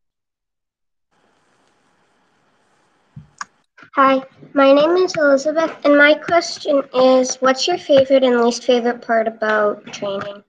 Hi, 3.94 4.22
my 4.54 4.72
name 4.72 4.96
is 4.96 5.16
Elizabeth, 5.16 5.76
and 5.84 5.98
my 5.98 6.14
question 6.14 6.82
is 6.94 7.36
what's 7.36 7.66
your 7.66 7.78
favorite 7.78 8.22
and 8.22 8.40
least 8.40 8.64
favorite 8.64 9.02
part 9.02 9.26
about 9.26 9.84
training? 9.92 10.44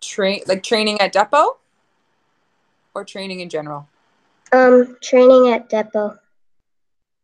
Train 0.00 0.42
like 0.46 0.62
training 0.62 1.00
at 1.00 1.12
depot 1.12 1.58
or 2.96 3.04
training 3.04 3.40
in 3.40 3.50
general? 3.50 3.86
Um, 4.52 4.96
training 5.02 5.48
at 5.52 5.68
depot. 5.68 6.18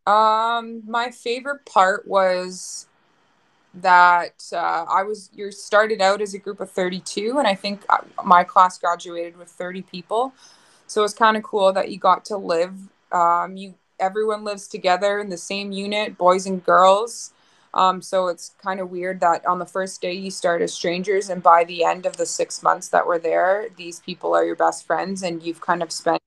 Um, 0.06 0.82
my 0.86 1.10
favorite 1.10 1.64
part 1.64 2.06
was 2.06 2.86
that 3.74 4.44
uh, 4.52 4.84
I 4.86 5.02
was 5.02 5.30
you 5.32 5.50
started 5.50 6.02
out 6.02 6.20
as 6.20 6.34
a 6.34 6.38
group 6.38 6.60
of 6.60 6.70
32 6.70 7.38
and 7.38 7.48
I 7.48 7.54
think 7.54 7.82
uh, 7.88 7.98
my 8.22 8.44
class 8.44 8.78
graduated 8.78 9.38
with 9.38 9.48
30 9.48 9.82
people. 9.82 10.34
So 10.86 11.04
it's 11.04 11.14
kind 11.14 11.38
of 11.38 11.42
cool 11.42 11.72
that 11.72 11.90
you 11.90 11.98
got 11.98 12.26
to 12.26 12.36
live 12.36 12.74
um, 13.12 13.56
you 13.56 13.74
everyone 13.98 14.44
lives 14.44 14.68
together 14.68 15.20
in 15.20 15.30
the 15.30 15.38
same 15.38 15.72
unit, 15.72 16.18
boys 16.18 16.46
and 16.46 16.62
girls. 16.64 17.32
Um, 17.74 18.02
so 18.02 18.28
it's 18.28 18.54
kind 18.62 18.80
of 18.80 18.90
weird 18.90 19.20
that 19.20 19.46
on 19.46 19.58
the 19.58 19.66
first 19.66 20.02
day 20.02 20.12
you 20.12 20.30
start 20.30 20.60
as 20.62 20.74
strangers, 20.74 21.30
and 21.30 21.42
by 21.42 21.64
the 21.64 21.84
end 21.84 22.06
of 22.06 22.16
the 22.16 22.26
six 22.26 22.62
months 22.62 22.88
that 22.88 23.06
we're 23.06 23.18
there, 23.18 23.68
these 23.76 24.00
people 24.00 24.34
are 24.34 24.44
your 24.44 24.56
best 24.56 24.86
friends, 24.86 25.22
and 25.22 25.42
you've 25.42 25.60
kind 25.60 25.82
of 25.82 25.90
spent 25.90 26.20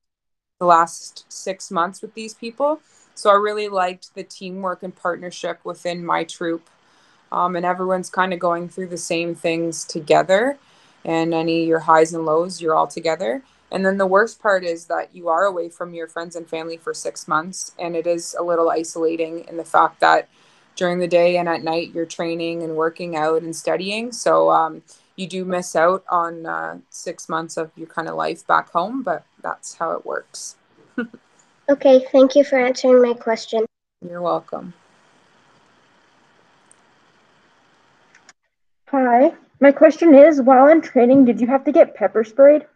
the 0.59 0.65
last 0.65 1.25
six 1.31 1.69
months 1.69 2.01
with 2.01 2.13
these 2.13 2.33
people. 2.33 2.79
So 3.13 3.29
I 3.29 3.35
really 3.35 3.67
liked 3.67 4.13
the 4.15 4.23
teamwork 4.23 4.83
and 4.83 4.95
partnership 4.95 5.59
within 5.63 6.05
my 6.05 6.23
troop. 6.23 6.69
Um, 7.31 7.55
and 7.55 7.65
everyone's 7.65 8.09
kind 8.09 8.33
of 8.33 8.39
going 8.39 8.69
through 8.69 8.87
the 8.87 8.97
same 8.97 9.35
things 9.35 9.85
together. 9.85 10.57
And 11.03 11.33
any 11.33 11.65
your 11.65 11.79
highs 11.79 12.13
and 12.13 12.25
lows, 12.25 12.61
you're 12.61 12.75
all 12.75 12.87
together. 12.87 13.43
And 13.71 13.85
then 13.85 13.97
the 13.97 14.07
worst 14.07 14.41
part 14.41 14.63
is 14.63 14.85
that 14.85 15.13
you 15.13 15.27
are 15.27 15.43
away 15.43 15.69
from 15.69 15.93
your 15.93 16.07
friends 16.07 16.35
and 16.35 16.47
family 16.47 16.77
for 16.77 16.93
six 16.93 17.27
months. 17.27 17.73
And 17.77 17.95
it 17.95 18.07
is 18.07 18.35
a 18.39 18.43
little 18.43 18.69
isolating 18.69 19.45
in 19.47 19.57
the 19.57 19.65
fact 19.65 19.99
that 19.99 20.29
during 20.75 20.99
the 20.99 21.07
day 21.07 21.37
and 21.37 21.47
at 21.47 21.63
night 21.63 21.91
you're 21.93 22.05
training 22.05 22.63
and 22.63 22.75
working 22.75 23.15
out 23.15 23.41
and 23.41 23.55
studying. 23.55 24.11
So 24.11 24.51
um, 24.51 24.83
you 25.15 25.27
do 25.27 25.45
miss 25.45 25.75
out 25.75 26.03
on 26.09 26.45
uh, 26.45 26.77
six 26.89 27.29
months 27.29 27.57
of 27.57 27.71
your 27.75 27.87
kind 27.87 28.07
of 28.07 28.15
life 28.15 28.45
back 28.45 28.71
home, 28.71 29.03
but 29.03 29.25
that's 29.41 29.75
how 29.75 29.91
it 29.91 30.05
works. 30.05 30.55
Okay, 31.67 32.05
thank 32.11 32.35
you 32.35 32.43
for 32.43 32.59
answering 32.59 33.01
my 33.01 33.15
question. 33.15 33.65
You're 34.07 34.21
welcome. 34.21 34.71
Hi. 38.89 39.33
My 39.59 39.71
question 39.71 40.13
is, 40.13 40.41
while 40.41 40.67
in 40.67 40.81
training, 40.81 41.25
did 41.25 41.41
you 41.41 41.47
have 41.47 41.63
to 41.65 41.71
get 41.71 41.95
pepper 41.95 42.23
sprayed? 42.23 42.67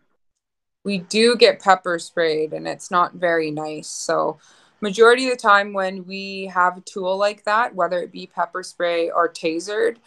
We 0.84 0.98
do 0.98 1.36
get 1.36 1.62
pepper 1.62 2.00
sprayed 2.00 2.52
and 2.52 2.68
it's 2.68 2.90
not 2.90 3.14
very 3.14 3.52
nice. 3.52 3.88
So 3.88 4.40
majority 4.82 5.26
of 5.26 5.32
the 5.32 5.38
time 5.38 5.74
when 5.74 6.06
we 6.06 6.46
have 6.48 6.78
a 6.78 6.82
tool 6.82 7.18
like 7.18 7.44
that, 7.44 7.76
whether 7.76 8.00
it 8.00 8.12
be 8.12 8.28
pepper 8.28 8.64
spray 8.64 9.10
or 9.10 9.30
tasered, 9.30 9.98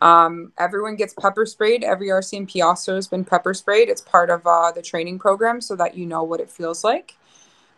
um, 0.00 0.52
everyone 0.58 0.96
gets 0.96 1.14
pepper 1.14 1.44
sprayed. 1.46 1.82
Every 1.82 2.08
RCMP 2.08 2.64
officer 2.64 2.94
has 2.94 3.08
been 3.08 3.24
pepper 3.24 3.54
sprayed. 3.54 3.88
It's 3.88 4.00
part 4.00 4.30
of 4.30 4.46
uh, 4.46 4.70
the 4.72 4.82
training 4.82 5.18
program 5.18 5.60
so 5.60 5.74
that 5.76 5.96
you 5.96 6.06
know 6.06 6.22
what 6.22 6.40
it 6.40 6.50
feels 6.50 6.84
like. 6.84 7.16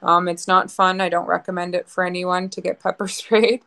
Um, 0.03 0.29
it's 0.29 0.49
not 0.49 0.71
fun. 0.71 1.01
I 1.01 1.09
don't 1.09 1.27
recommend 1.27 1.75
it 1.75 1.89
for 1.89 2.05
anyone 2.05 2.49
to 2.51 2.61
get 2.61 2.81
pepper 2.81 3.09
sprayed. 3.09 3.63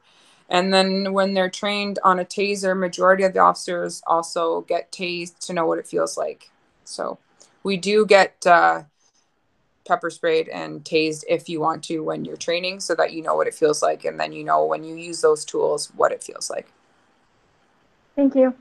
And 0.49 0.73
then 0.73 1.13
when 1.13 1.33
they're 1.33 1.49
trained 1.49 1.99
on 2.03 2.19
a 2.19 2.25
taser, 2.25 2.77
majority 2.77 3.23
of 3.23 3.33
the 3.33 3.39
officers 3.39 4.03
also 4.05 4.61
get 4.61 4.91
tased 4.91 5.39
to 5.47 5.53
know 5.53 5.65
what 5.65 5.79
it 5.79 5.87
feels 5.87 6.17
like. 6.17 6.51
So 6.83 7.17
we 7.63 7.77
do 7.77 8.05
get 8.05 8.45
uh, 8.45 8.83
pepper 9.85 10.09
sprayed 10.09 10.49
and 10.49 10.83
tased 10.83 11.23
if 11.27 11.49
you 11.49 11.59
want 11.59 11.83
to 11.85 11.99
when 11.99 12.25
you're 12.25 12.37
training 12.37 12.79
so 12.79 12.95
that 12.95 13.13
you 13.13 13.21
know 13.21 13.35
what 13.35 13.47
it 13.47 13.53
feels 13.53 13.81
like. 13.81 14.05
And 14.05 14.19
then 14.19 14.33
you 14.33 14.43
know 14.43 14.65
when 14.65 14.83
you 14.83 14.95
use 14.95 15.21
those 15.21 15.45
tools 15.45 15.91
what 15.95 16.11
it 16.11 16.23
feels 16.23 16.49
like. 16.49 16.71
Thank 18.15 18.35
you. 18.35 18.53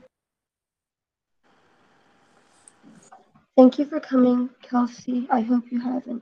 Thank 3.55 3.77
you 3.77 3.85
for 3.85 3.99
coming, 3.99 4.49
Kelsey. 4.63 5.27
I 5.29 5.41
hope 5.41 5.65
you 5.69 5.79
have 5.79 6.07
an 6.07 6.21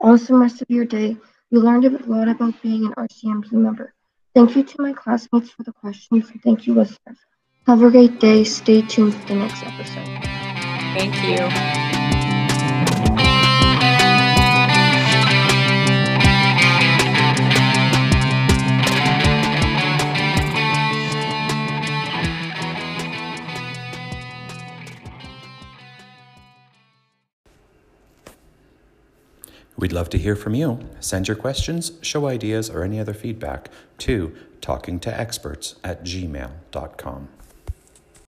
awesome 0.00 0.40
rest 0.40 0.62
of 0.62 0.70
your 0.70 0.86
day. 0.86 1.16
You 1.50 1.60
learned 1.60 1.84
a 1.84 1.90
lot 2.06 2.28
about 2.28 2.60
being 2.62 2.86
an 2.86 2.94
RCMP 2.96 3.52
member. 3.52 3.92
Thank 4.34 4.56
you 4.56 4.62
to 4.62 4.82
my 4.82 4.92
classmates 4.92 5.50
for 5.50 5.64
the 5.64 5.72
questions, 5.72 6.30
and 6.30 6.42
thank 6.42 6.66
you, 6.66 6.74
listeners. 6.74 7.18
Have 7.66 7.82
a 7.82 7.90
great 7.90 8.18
day. 8.20 8.44
Stay 8.44 8.82
tuned 8.82 9.14
for 9.14 9.28
the 9.28 9.34
next 9.34 9.62
episode. 9.62 10.06
Thank 10.96 11.14
you. 11.22 12.19
We'd 29.80 29.94
love 29.94 30.10
to 30.10 30.18
hear 30.18 30.36
from 30.36 30.54
you. 30.54 30.78
Send 31.00 31.26
your 31.26 31.38
questions, 31.38 31.92
show 32.02 32.26
ideas, 32.26 32.68
or 32.68 32.84
any 32.84 33.00
other 33.00 33.14
feedback 33.14 33.70
to 33.98 34.36
talkingtoexperts 34.60 35.76
at 35.82 36.04
gmail.com. 36.04 37.28